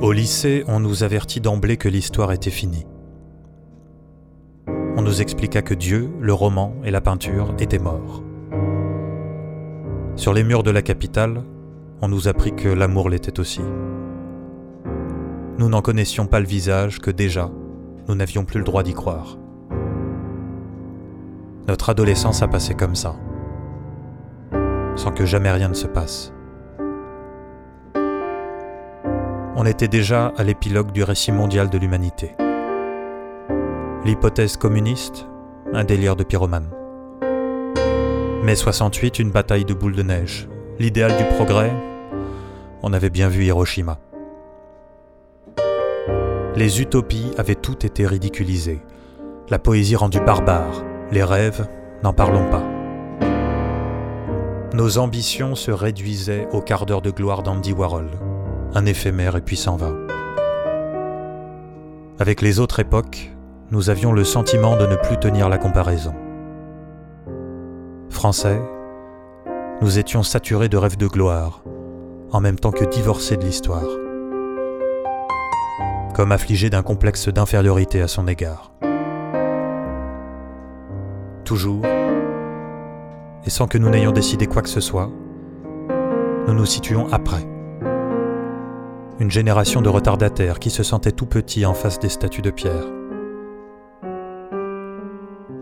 Au 0.00 0.10
lycée, 0.10 0.64
on 0.68 0.80
nous 0.80 1.02
avertit 1.02 1.42
d'emblée 1.42 1.76
que 1.76 1.90
l'histoire 1.90 2.32
était 2.32 2.48
finie. 2.48 2.86
On 4.94 5.00
nous 5.00 5.22
expliqua 5.22 5.62
que 5.62 5.72
Dieu, 5.72 6.10
le 6.20 6.34
roman 6.34 6.74
et 6.84 6.90
la 6.90 7.00
peinture 7.00 7.54
étaient 7.58 7.78
morts. 7.78 8.22
Sur 10.16 10.34
les 10.34 10.44
murs 10.44 10.62
de 10.62 10.70
la 10.70 10.82
capitale, 10.82 11.42
on 12.02 12.08
nous 12.08 12.28
apprit 12.28 12.54
que 12.54 12.68
l'amour 12.68 13.08
l'était 13.08 13.40
aussi. 13.40 13.62
Nous 15.58 15.68
n'en 15.70 15.80
connaissions 15.80 16.26
pas 16.26 16.40
le 16.40 16.46
visage 16.46 16.98
que 16.98 17.10
déjà, 17.10 17.50
nous 18.06 18.14
n'avions 18.14 18.44
plus 18.44 18.58
le 18.58 18.64
droit 18.64 18.82
d'y 18.82 18.92
croire. 18.92 19.38
Notre 21.68 21.88
adolescence 21.88 22.42
a 22.42 22.48
passé 22.48 22.74
comme 22.74 22.94
ça, 22.94 23.14
sans 24.94 25.12
que 25.12 25.24
jamais 25.24 25.50
rien 25.50 25.68
ne 25.68 25.74
se 25.74 25.86
passe. 25.86 26.34
On 29.56 29.64
était 29.64 29.88
déjà 29.88 30.32
à 30.36 30.44
l'épilogue 30.44 30.92
du 30.92 31.02
récit 31.02 31.32
mondial 31.32 31.70
de 31.70 31.78
l'humanité. 31.78 32.34
L'hypothèse 34.04 34.56
communiste, 34.56 35.28
un 35.72 35.84
délire 35.84 36.16
de 36.16 36.24
pyromane. 36.24 36.68
Mai 38.42 38.56
68, 38.56 39.20
une 39.20 39.30
bataille 39.30 39.64
de 39.64 39.74
boules 39.74 39.94
de 39.94 40.02
neige. 40.02 40.48
L'idéal 40.80 41.16
du 41.16 41.24
progrès, 41.36 41.72
on 42.82 42.92
avait 42.92 43.10
bien 43.10 43.28
vu 43.28 43.44
Hiroshima. 43.44 44.00
Les 46.56 46.80
utopies 46.80 47.30
avaient 47.38 47.54
toutes 47.54 47.84
été 47.84 48.04
ridiculisées. 48.04 48.80
La 49.50 49.60
poésie 49.60 49.94
rendue 49.94 50.20
barbare, 50.20 50.82
les 51.12 51.22
rêves, 51.22 51.68
n'en 52.02 52.12
parlons 52.12 52.50
pas. 52.50 52.64
Nos 54.74 54.98
ambitions 54.98 55.54
se 55.54 55.70
réduisaient 55.70 56.48
au 56.52 56.60
quart 56.60 56.86
d'heure 56.86 57.02
de 57.02 57.12
gloire 57.12 57.44
d'Andy 57.44 57.72
Warhol, 57.72 58.10
un 58.74 58.84
éphémère 58.84 59.36
et 59.36 59.42
puis 59.42 59.56
s'en 59.56 59.76
va. 59.76 59.92
Avec 62.18 62.42
les 62.42 62.58
autres 62.58 62.80
époques, 62.80 63.30
nous 63.72 63.90
avions 63.90 64.12
le 64.12 64.22
sentiment 64.22 64.76
de 64.76 64.86
ne 64.86 64.94
plus 64.94 65.18
tenir 65.18 65.48
la 65.48 65.58
comparaison. 65.58 66.14
Français, 68.10 68.60
nous 69.80 69.98
étions 69.98 70.22
saturés 70.22 70.68
de 70.68 70.76
rêves 70.76 70.96
de 70.96 71.08
gloire, 71.08 71.64
en 72.30 72.40
même 72.40 72.58
temps 72.58 72.70
que 72.70 72.84
divorcés 72.84 73.36
de 73.36 73.44
l'histoire 73.44 73.82
comme 76.12 76.32
affligé 76.32 76.70
d'un 76.70 76.82
complexe 76.82 77.28
d'infériorité 77.28 78.02
à 78.02 78.08
son 78.08 78.28
égard. 78.28 78.72
Toujours, 81.44 81.84
et 83.44 83.50
sans 83.50 83.66
que 83.66 83.78
nous 83.78 83.88
n'ayons 83.88 84.12
décidé 84.12 84.46
quoi 84.46 84.62
que 84.62 84.68
ce 84.68 84.80
soit, 84.80 85.10
nous 86.46 86.54
nous 86.54 86.66
situons 86.66 87.08
après. 87.12 87.46
Une 89.18 89.30
génération 89.30 89.80
de 89.80 89.88
retardataires 89.88 90.58
qui 90.58 90.70
se 90.70 90.82
sentaient 90.82 91.12
tout 91.12 91.26
petits 91.26 91.66
en 91.66 91.74
face 91.74 91.98
des 91.98 92.08
statues 92.08 92.42
de 92.42 92.50
pierre. 92.50 93.01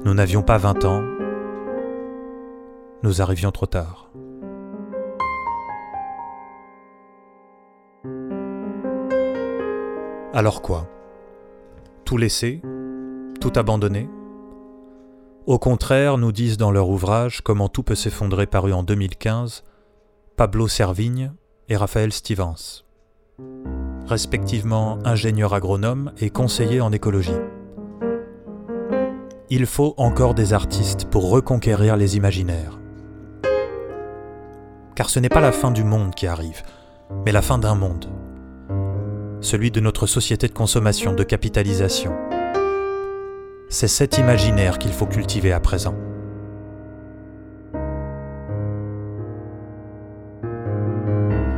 Nous 0.05 0.15
n'avions 0.15 0.43
pas 0.43 0.57
20 0.57 0.85
ans, 0.85 1.03
nous 3.03 3.21
arrivions 3.21 3.51
trop 3.51 3.67
tard. 3.67 4.11
Alors 10.33 10.63
quoi? 10.63 10.87
Tout 12.05 12.17
laisser 12.17 12.63
Tout 13.41 13.53
abandonner 13.57 14.09
Au 15.47 15.59
contraire, 15.59 16.19
nous 16.19 16.33
disent 16.33 16.57
dans 16.57 16.71
leur 16.71 16.89
ouvrage 16.89 17.43
Comment 17.43 17.69
tout 17.69 17.83
peut 17.83 17.95
s'effondrer 17.95 18.47
paru 18.47 18.73
en 18.73 18.83
2015 18.83 19.65
Pablo 20.37 20.69
Servigne 20.69 21.33
et 21.69 21.77
Raphaël 21.77 22.13
Stevens, 22.13 22.85
respectivement 24.07 24.99
ingénieur 25.05 25.53
agronome 25.53 26.13
et 26.19 26.31
conseiller 26.31 26.81
en 26.81 26.93
écologie. 26.93 27.31
Il 29.51 29.67
faut 29.67 29.95
encore 29.97 30.35
des 30.35 30.53
artistes 30.53 31.07
pour 31.07 31.29
reconquérir 31.29 31.97
les 31.97 32.17
imaginaires. 32.17 32.79
Car 34.95 35.11
ce 35.11 35.19
n'est 35.19 35.29
pas 35.29 35.41
la 35.41 35.53
fin 35.53 35.71
du 35.71 35.85
monde 35.85 36.15
qui 36.15 36.27
arrive, 36.27 36.63
mais 37.27 37.33
la 37.33 37.43
fin 37.43 37.59
d'un 37.59 37.75
monde 37.75 38.07
celui 39.41 39.71
de 39.71 39.81
notre 39.81 40.07
société 40.07 40.49
de 40.49 40.53
consommation, 40.53 41.13
de 41.13 41.23
capitalisation. 41.23 42.13
C'est 43.69 43.89
cet 43.89 44.19
imaginaire 44.19 44.79
qu'il 44.79 44.93
faut 44.93 45.07
cultiver 45.07 45.53
à 45.53 45.61
présent. 45.61 45.95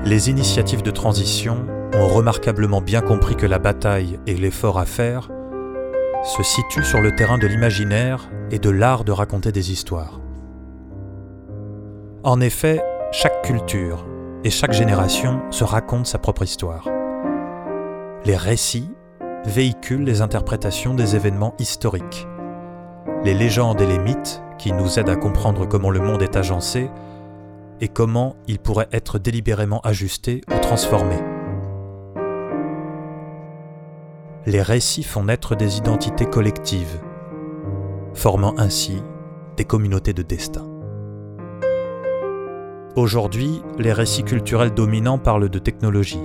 Les 0.05 0.31
initiatives 0.31 0.83
de 0.83 0.91
transition 0.91 1.67
ont 1.95 2.09
remarquablement 2.09 2.81
bien 2.81 3.01
compris 3.01 3.37
que 3.37 3.47
la 3.47 3.59
bataille 3.59 4.19
et 4.27 4.35
l'effort 4.35 4.79
à 4.79 4.85
faire 4.85 5.31
se 6.23 6.43
situent 6.43 6.85
sur 6.85 7.01
le 7.01 7.15
terrain 7.15 7.39
de 7.39 7.47
l'imaginaire 7.47 8.31
et 8.51 8.59
de 8.59 8.71
l'art 8.71 9.05
de 9.05 9.13
raconter 9.13 9.53
des 9.53 9.73
histoires. 9.73 10.21
En 12.25 12.41
effet, 12.41 12.81
chaque 13.11 13.43
culture 13.43 14.07
et 14.45 14.51
chaque 14.51 14.73
génération 14.73 15.41
se 15.51 15.65
raconte 15.65 16.07
sa 16.07 16.19
propre 16.19 16.45
histoire. 16.45 16.89
Les 18.25 18.37
récits 18.37 18.91
véhiculent 19.45 20.05
les 20.05 20.23
interprétations 20.23 20.95
des 20.95 21.17
événements 21.17 21.55
historiques. 21.59 22.29
Les 23.25 23.35
légendes 23.35 23.81
et 23.81 23.87
les 23.87 23.99
mythes 23.99 24.43
qui 24.59 24.73
nous 24.73 24.99
aident 24.99 25.09
à 25.09 25.17
comprendre 25.17 25.67
comment 25.67 25.91
le 25.91 26.01
monde 26.01 26.23
est 26.23 26.37
agencé 26.37 26.91
et 27.81 27.89
comment 27.89 28.37
il 28.47 28.61
pourrait 28.61 28.89
être 28.93 29.19
délibérément 29.19 29.81
ajusté 29.81 30.43
ou 30.49 30.59
transformé. 30.61 31.17
Les 34.45 34.61
récits 34.61 35.05
font 35.05 35.23
naître 35.23 35.55
des 35.55 35.79
identités 35.79 36.27
collectives, 36.27 37.01
formant 38.13 38.55
ainsi 38.59 39.01
des 39.57 39.65
communautés 39.65 40.15
de 40.15 40.23
destin. 40.23 40.69
Aujourd'hui, 42.97 43.63
les 43.79 43.93
récits 43.93 44.25
culturels 44.25 44.75
dominants 44.75 45.19
parlent 45.19 45.49
de 45.49 45.59
technologie, 45.61 46.19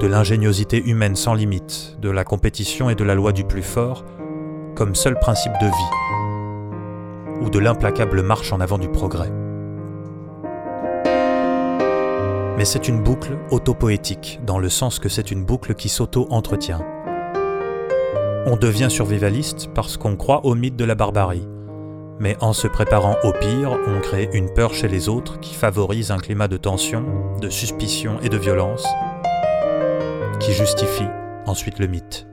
de 0.00 0.06
l'ingéniosité 0.06 0.82
humaine 0.82 1.14
sans 1.14 1.34
limite, 1.34 1.98
de 2.00 2.08
la 2.08 2.24
compétition 2.24 2.88
et 2.88 2.94
de 2.94 3.04
la 3.04 3.14
loi 3.14 3.32
du 3.32 3.44
plus 3.44 3.62
fort 3.62 4.06
comme 4.74 4.94
seul 4.94 5.18
principe 5.18 5.52
de 5.60 5.66
vie, 5.66 7.42
ou 7.44 7.50
de 7.50 7.58
l'implacable 7.58 8.22
marche 8.22 8.50
en 8.54 8.60
avant 8.60 8.78
du 8.78 8.88
progrès. 8.88 9.30
Mais 12.56 12.64
c'est 12.64 12.88
une 12.88 13.02
boucle 13.02 13.36
autopoétique, 13.50 14.40
dans 14.46 14.58
le 14.58 14.70
sens 14.70 14.98
que 14.98 15.10
c'est 15.10 15.30
une 15.30 15.44
boucle 15.44 15.74
qui 15.74 15.90
s'auto-entretient. 15.90 16.80
On 18.46 18.56
devient 18.56 18.88
survivaliste 18.90 19.68
parce 19.74 19.98
qu'on 19.98 20.16
croit 20.16 20.46
au 20.46 20.54
mythe 20.54 20.76
de 20.76 20.86
la 20.86 20.94
barbarie, 20.94 21.46
mais 22.18 22.38
en 22.40 22.54
se 22.54 22.68
préparant 22.68 23.16
au 23.22 23.32
pire, 23.32 23.78
on 23.86 24.00
crée 24.00 24.30
une 24.32 24.48
peur 24.48 24.72
chez 24.72 24.88
les 24.88 25.10
autres 25.10 25.40
qui 25.40 25.54
favorise 25.54 26.10
un 26.10 26.16
climat 26.16 26.48
de 26.48 26.56
tension, 26.56 27.04
de 27.42 27.50
suspicion 27.50 28.18
et 28.22 28.30
de 28.30 28.38
violence, 28.38 28.86
qui 30.38 30.52
justifie 30.52 31.08
ensuite 31.46 31.78
le 31.78 31.86
mythe. 31.86 32.26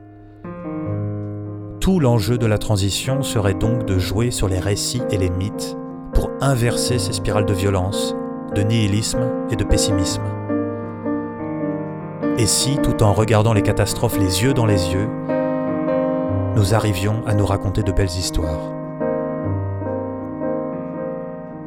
Tout 1.82 2.00
l'enjeu 2.00 2.38
de 2.38 2.46
la 2.46 2.58
transition 2.58 3.22
serait 3.22 3.54
donc 3.54 3.86
de 3.86 4.00
jouer 4.00 4.32
sur 4.32 4.48
les 4.48 4.60
récits 4.60 5.04
et 5.12 5.18
les 5.18 5.30
mythes 5.30 5.76
pour 6.14 6.30
inverser 6.40 7.00
ces 7.00 7.14
spirales 7.14 7.46
de 7.46 7.54
violence, 7.54 8.16
de 8.56 8.62
nihilisme 8.62 9.30
et 9.52 9.58
de 9.58 9.64
pessimisme. 9.66 10.24
Et 12.38 12.46
si, 12.46 12.78
tout 12.78 13.04
en 13.04 13.12
regardant 13.12 13.54
les 13.54 13.62
catastrophes 13.62 14.18
les 14.18 14.44
yeux 14.44 14.54
dans 14.54 14.66
les 14.66 14.94
yeux, 14.94 15.10
nous 16.58 16.74
arrivions 16.74 17.24
à 17.28 17.36
nous 17.36 17.46
raconter 17.46 17.84
de 17.84 17.92
belles 17.92 18.08
histoires 18.08 18.74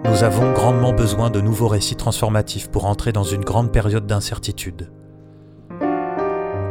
Nous 0.05 0.25
avons 0.25 0.53
grandement 0.53 0.93
besoin 0.93 1.31
de 1.31 1.41
nouveaux 1.41 1.69
récits 1.69 1.95
transformatifs 1.95 2.69
pour 2.69 2.87
entrer 2.87 3.13
dans 3.13 3.23
une 3.23 3.45
grande 3.45 3.71
période 3.71 4.09
d'incertitude. 4.09 4.91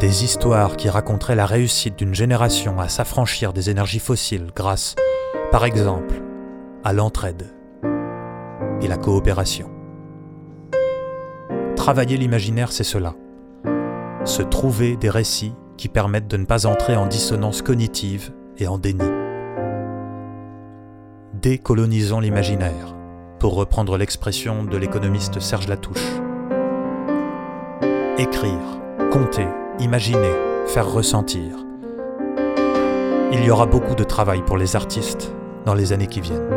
Des 0.01 0.25
histoires 0.25 0.75
qui 0.75 0.89
raconteraient 0.89 1.37
la 1.37 1.45
réussite 1.45 1.97
d'une 1.97 2.13
génération 2.13 2.77
à 2.81 2.89
s'affranchir 2.89 3.53
des 3.53 3.69
énergies 3.69 3.99
fossiles 3.99 4.51
grâce, 4.53 4.95
Par 5.49 5.63
exemple, 5.63 6.21
à 6.83 6.91
l'entraide 6.91 7.53
et 8.81 8.89
la 8.89 8.97
coopération. 8.97 9.71
Travailler 11.77 12.17
l'imaginaire, 12.17 12.73
c'est 12.73 12.83
cela. 12.83 13.15
Se 14.25 14.41
trouver 14.41 14.97
des 14.97 15.09
récits 15.09 15.53
qui 15.79 15.87
permettent 15.87 16.27
de 16.27 16.35
ne 16.35 16.43
pas 16.43 16.65
entrer 16.65 16.97
en 16.97 17.07
dissonance 17.07 17.61
cognitive 17.61 18.33
et 18.57 18.67
en 18.67 18.77
déni. 18.77 19.09
Décolonisons 21.35 22.19
l'imaginaire, 22.19 22.97
pour 23.39 23.55
reprendre 23.55 23.97
l'expression 23.97 24.65
de 24.65 24.75
l'économiste 24.75 25.39
Serge 25.39 25.69
Latouche. 25.69 26.05
Écrire, 28.17 28.81
compter, 29.09 29.47
imaginer, 29.79 30.33
faire 30.67 30.91
ressentir. 30.91 31.65
Il 33.31 33.41
y 33.45 33.49
aura 33.49 33.65
beaucoup 33.65 33.95
de 33.95 34.03
travail 34.03 34.41
pour 34.45 34.57
les 34.57 34.75
artistes 34.75 35.33
dans 35.65 35.75
les 35.75 35.93
années 35.93 36.07
qui 36.07 36.19
viennent. 36.19 36.49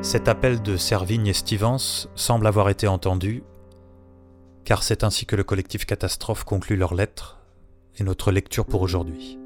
Cet 0.00 0.28
appel 0.28 0.62
de 0.62 0.78
Servigne 0.78 1.26
et 1.26 1.34
Stevens 1.34 2.08
semble 2.14 2.46
avoir 2.46 2.70
été 2.70 2.88
entendu, 2.88 3.42
car 4.66 4.82
c'est 4.82 5.04
ainsi 5.04 5.26
que 5.26 5.36
le 5.36 5.44
collectif 5.44 5.86
Catastrophe 5.86 6.42
conclut 6.42 6.76
leur 6.76 6.92
lettre 6.92 7.38
et 7.98 8.02
notre 8.02 8.32
lecture 8.32 8.66
pour 8.66 8.82
aujourd'hui. 8.82 9.38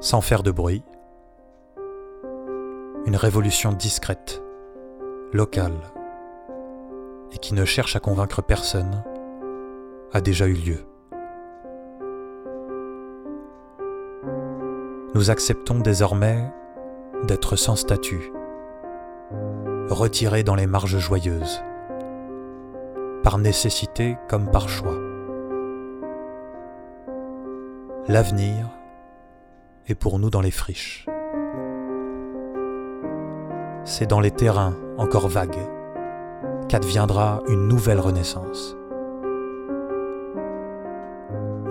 Sans 0.00 0.20
faire 0.20 0.42
de 0.42 0.50
bruit, 0.50 0.82
une 3.06 3.16
révolution 3.16 3.72
discrète, 3.72 4.42
locale, 5.32 5.80
et 7.32 7.38
qui 7.38 7.54
ne 7.54 7.64
cherche 7.64 7.96
à 7.96 8.00
convaincre 8.00 8.42
personne, 8.42 9.02
a 10.12 10.20
déjà 10.20 10.48
eu 10.48 10.52
lieu. 10.52 10.84
Nous 15.14 15.30
acceptons 15.30 15.78
désormais 15.78 16.52
d'être 17.24 17.56
sans 17.56 17.76
statut, 17.76 18.32
retirés 19.90 20.42
dans 20.42 20.54
les 20.54 20.66
marges 20.66 20.98
joyeuses, 20.98 21.62
par 23.22 23.38
nécessité 23.38 24.16
comme 24.28 24.50
par 24.50 24.68
choix. 24.68 24.96
L'avenir 28.08 28.68
est 29.86 29.94
pour 29.94 30.18
nous 30.18 30.30
dans 30.30 30.40
les 30.40 30.50
friches. 30.50 31.06
C'est 33.84 34.06
dans 34.06 34.20
les 34.20 34.30
terrains 34.30 34.74
encore 34.98 35.28
vagues 35.28 35.68
qu'adviendra 36.68 37.42
une 37.48 37.68
nouvelle 37.68 38.00
renaissance. 38.00 38.76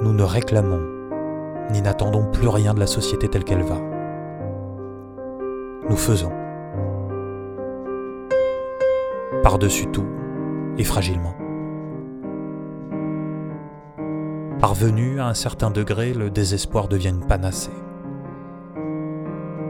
Nous 0.02 0.14
ne 0.14 0.24
réclamons 0.24 0.82
ni 1.72 1.82
n'attendons 1.82 2.26
plus 2.32 2.48
rien 2.48 2.74
de 2.74 2.80
la 2.80 2.88
société 2.88 3.28
telle 3.28 3.44
qu'elle 3.44 3.64
va. 3.64 3.78
Nous 5.90 5.98
faisons. 5.98 6.41
Par-dessus 9.44 9.88
tout 9.88 10.06
et 10.78 10.84
fragilement. 10.84 11.34
Parvenu 14.60 15.20
à 15.20 15.26
un 15.26 15.34
certain 15.34 15.72
degré, 15.72 16.14
le 16.14 16.30
désespoir 16.30 16.88
devient 16.88 17.10
une 17.10 17.26
panacée. 17.26 17.72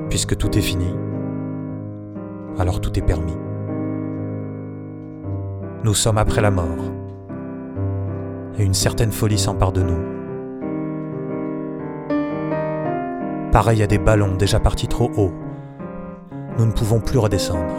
Puisque 0.09 0.35
tout 0.35 0.57
est 0.57 0.61
fini, 0.61 0.93
alors 2.59 2.81
tout 2.81 2.99
est 2.99 3.01
permis. 3.01 3.37
Nous 5.85 5.93
sommes 5.93 6.17
après 6.17 6.41
la 6.41 6.51
mort, 6.51 6.91
et 8.57 8.65
une 8.65 8.73
certaine 8.73 9.13
folie 9.13 9.39
s'empare 9.39 9.71
de 9.71 9.83
nous. 9.83 10.03
Pareil 13.51 13.81
à 13.81 13.87
des 13.87 13.97
ballons 13.97 14.35
déjà 14.35 14.59
partis 14.59 14.89
trop 14.89 15.09
haut, 15.15 15.31
nous 16.57 16.65
ne 16.65 16.71
pouvons 16.73 16.99
plus 16.99 17.17
redescendre. 17.17 17.73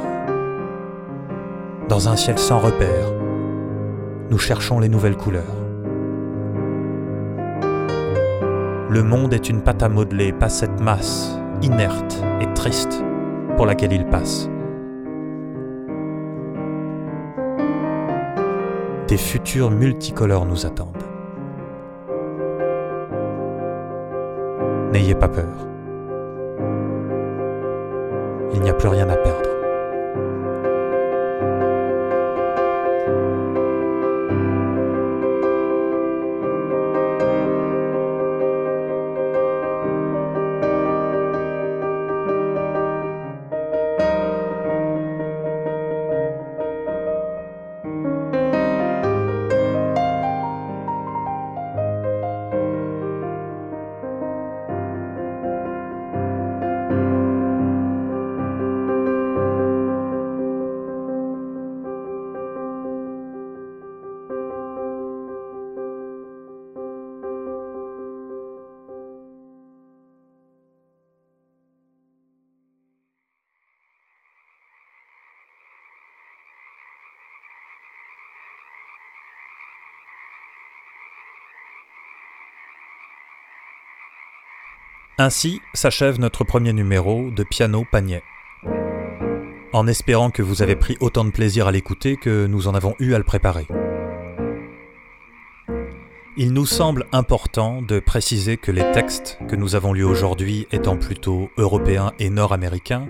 Dans 1.92 2.08
un 2.08 2.16
ciel 2.16 2.38
sans 2.38 2.58
repère, 2.58 3.12
nous 4.30 4.38
cherchons 4.38 4.80
les 4.80 4.88
nouvelles 4.88 5.18
couleurs. 5.18 5.42
Le 8.88 9.02
monde 9.02 9.34
est 9.34 9.50
une 9.50 9.60
pâte 9.60 9.82
à 9.82 9.90
modeler, 9.90 10.32
pas 10.32 10.48
cette 10.48 10.80
masse 10.80 11.38
inerte 11.60 12.24
et 12.40 12.50
triste 12.54 13.04
pour 13.58 13.66
laquelle 13.66 13.92
il 13.92 14.06
passe. 14.06 14.48
Des 19.06 19.18
futurs 19.18 19.70
multicolores 19.70 20.46
nous 20.46 20.64
attendent. 20.64 20.96
N'ayez 24.94 25.14
pas 25.14 25.28
peur. 25.28 25.68
Il 28.54 28.62
n'y 28.62 28.70
a 28.70 28.74
plus 28.74 28.88
rien 28.88 29.10
à 29.10 29.16
perdre. 29.16 29.41
Ainsi 85.22 85.60
s'achève 85.72 86.18
notre 86.18 86.42
premier 86.42 86.72
numéro 86.72 87.30
de 87.30 87.44
Piano 87.44 87.86
Panier. 87.88 88.24
En 89.72 89.86
espérant 89.86 90.32
que 90.32 90.42
vous 90.42 90.62
avez 90.62 90.74
pris 90.74 90.96
autant 90.98 91.24
de 91.24 91.30
plaisir 91.30 91.68
à 91.68 91.70
l'écouter 91.70 92.16
que 92.16 92.46
nous 92.46 92.66
en 92.66 92.74
avons 92.74 92.96
eu 92.98 93.14
à 93.14 93.18
le 93.18 93.24
préparer. 93.24 93.68
Il 96.36 96.52
nous 96.52 96.66
semble 96.66 97.06
important 97.12 97.82
de 97.82 98.00
préciser 98.00 98.56
que 98.56 98.72
les 98.72 98.90
textes 98.90 99.38
que 99.48 99.54
nous 99.54 99.76
avons 99.76 99.92
lus 99.92 100.02
aujourd'hui 100.02 100.66
étant 100.72 100.96
plutôt 100.96 101.50
européens 101.56 102.14
et 102.18 102.28
nord-américains, 102.28 103.06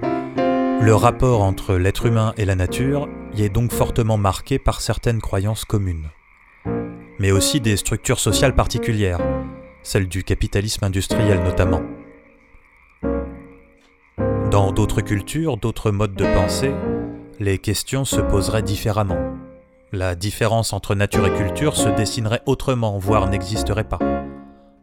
le 0.83 0.95
rapport 0.95 1.41
entre 1.41 1.77
l'être 1.77 2.05
humain 2.05 2.35
et 2.37 2.45
la 2.45 2.57
nature 2.57 3.09
y 3.35 3.43
est 3.43 3.49
donc 3.49 3.73
fortement 3.73 4.19
marqué 4.19 4.59
par 4.59 4.83
certaines 4.83 5.23
croyances 5.23 5.65
communes, 5.65 6.11
mais 7.19 7.31
aussi 7.31 7.63
des 7.63 7.79
structures 7.79 8.21
sociales 8.21 8.55
particulières, 8.55 9.23
celles 9.83 10.09
du 10.09 10.25
capitalisme 10.25 10.85
industriel 10.85 11.43
notamment. 11.43 11.81
Dans 14.53 14.71
d'autres 14.71 15.01
cultures, 15.01 15.57
d'autres 15.57 15.91
modes 15.91 16.15
de 16.15 16.27
pensée, 16.27 16.75
les 17.41 17.57
questions 17.57 18.05
se 18.05 18.21
poseraient 18.21 18.63
différemment. 18.63 19.17
La 19.93 20.15
différence 20.15 20.75
entre 20.75 20.95
nature 20.95 21.27
et 21.27 21.33
culture 21.33 21.75
se 21.75 21.89
dessinerait 21.89 22.43
autrement, 22.45 22.99
voire 22.99 23.31
n'existerait 23.31 23.89
pas. 23.89 23.99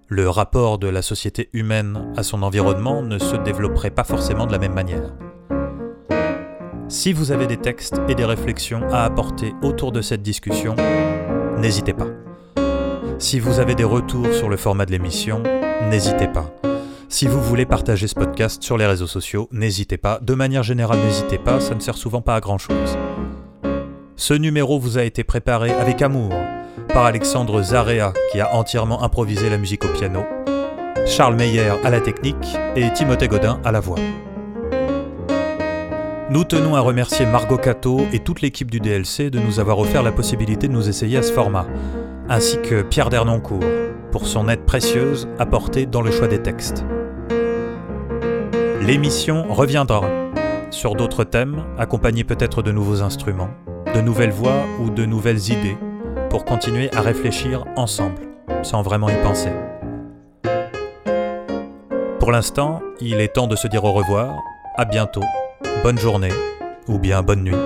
Le 0.07 0.27
rapport 0.27 0.79
de 0.79 0.87
la 0.87 1.03
société 1.03 1.51
humaine 1.53 2.11
à 2.17 2.23
son 2.23 2.41
environnement 2.41 3.03
ne 3.03 3.19
se 3.19 3.35
développerait 3.35 3.91
pas 3.91 4.03
forcément 4.03 4.47
de 4.47 4.53
la 4.53 4.57
même 4.57 4.73
manière. 4.73 5.13
Si 6.87 7.13
vous 7.13 7.31
avez 7.31 7.45
des 7.45 7.57
textes 7.57 8.01
et 8.07 8.15
des 8.15 8.25
réflexions 8.25 8.81
à 8.89 9.03
apporter 9.03 9.53
autour 9.61 9.91
de 9.91 10.01
cette 10.01 10.23
discussion, 10.23 10.75
n'hésitez 11.59 11.93
pas. 11.93 12.07
Si 13.19 13.39
vous 13.39 13.59
avez 13.59 13.75
des 13.75 13.83
retours 13.83 14.33
sur 14.33 14.49
le 14.49 14.57
format 14.57 14.87
de 14.87 14.91
l'émission, 14.93 15.43
n'hésitez 15.91 16.27
pas. 16.27 16.51
Si 17.11 17.25
vous 17.25 17.41
voulez 17.41 17.65
partager 17.65 18.07
ce 18.07 18.13
podcast 18.13 18.61
sur 18.61 18.77
les 18.77 18.85
réseaux 18.85 19.07
sociaux, 19.07 19.49
n'hésitez 19.51 19.97
pas. 19.97 20.19
De 20.21 20.35
manière 20.35 20.61
générale, 20.61 20.99
n'hésitez 20.99 21.39
pas, 21.39 21.59
ça 21.59 21.73
ne 21.73 21.79
sert 21.79 21.97
souvent 21.97 22.21
pas 22.21 22.35
à 22.35 22.39
grand 22.39 22.59
chose. 22.59 22.99
Ce 24.15 24.35
numéro 24.35 24.79
vous 24.79 24.99
a 24.99 25.03
été 25.03 25.23
préparé 25.23 25.71
avec 25.71 26.03
amour 26.03 26.31
par 26.93 27.05
Alexandre 27.05 27.63
Zarea 27.63 28.13
qui 28.31 28.39
a 28.39 28.53
entièrement 28.53 29.01
improvisé 29.01 29.49
la 29.49 29.57
musique 29.57 29.85
au 29.85 29.87
piano, 29.87 30.23
Charles 31.07 31.35
Meyer 31.35 31.73
à 31.83 31.89
la 31.89 31.99
technique 31.99 32.55
et 32.75 32.93
Timothée 32.93 33.27
Godin 33.27 33.59
à 33.65 33.71
la 33.71 33.79
voix. 33.79 33.97
Nous 36.29 36.43
tenons 36.43 36.75
à 36.75 36.79
remercier 36.79 37.25
Margot 37.25 37.57
Cato 37.57 38.01
et 38.13 38.19
toute 38.19 38.41
l'équipe 38.41 38.69
du 38.69 38.79
DLC 38.79 39.31
de 39.31 39.39
nous 39.39 39.59
avoir 39.59 39.79
offert 39.79 40.03
la 40.03 40.11
possibilité 40.11 40.67
de 40.67 40.73
nous 40.73 40.87
essayer 40.87 41.17
à 41.17 41.23
ce 41.23 41.33
format, 41.33 41.65
ainsi 42.29 42.61
que 42.61 42.83
Pierre 42.83 43.09
Dernoncourt 43.09 43.63
pour 44.11 44.27
son 44.27 44.47
aide 44.47 44.61
précieuse 44.61 45.27
apportée 45.39 45.87
dans 45.87 46.03
le 46.03 46.11
choix 46.11 46.27
des 46.27 46.41
textes. 46.41 46.85
L'émission 48.89 49.45
reviendra 49.47 50.01
sur 50.71 50.95
d'autres 50.95 51.23
thèmes, 51.23 51.63
accompagnés 51.77 52.23
peut-être 52.23 52.63
de 52.63 52.71
nouveaux 52.71 53.03
instruments, 53.03 53.51
de 53.93 54.01
nouvelles 54.01 54.31
voix 54.31 54.65
ou 54.81 54.89
de 54.89 55.05
nouvelles 55.05 55.51
idées, 55.51 55.77
pour 56.31 56.43
continuer 56.43 56.91
à 56.95 57.01
réfléchir 57.01 57.65
ensemble, 57.75 58.23
sans 58.63 58.81
vraiment 58.81 59.07
y 59.09 59.15
penser. 59.21 59.51
Pour 62.19 62.31
l'instant, 62.31 62.81
il 62.99 63.21
est 63.21 63.35
temps 63.35 63.45
de 63.45 63.55
se 63.55 63.67
dire 63.67 63.83
au 63.83 63.93
revoir, 63.93 64.39
à 64.75 64.85
bientôt, 64.85 65.21
bonne 65.83 65.99
journée, 65.99 66.33
ou 66.87 66.97
bien 66.97 67.21
bonne 67.21 67.43
nuit. 67.43 67.61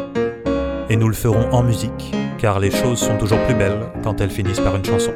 Et 0.89 0.97
nous 0.97 1.07
le 1.07 1.15
ferons 1.15 1.49
en 1.53 1.63
musique, 1.63 2.13
car 2.37 2.59
les 2.59 2.69
choses 2.69 2.99
sont 2.99 3.17
toujours 3.17 3.39
plus 3.45 3.55
belles 3.55 3.89
quand 4.03 4.19
elles 4.19 4.29
finissent 4.29 4.59
par 4.59 4.75
une 4.75 4.83
chanson. 4.83 5.13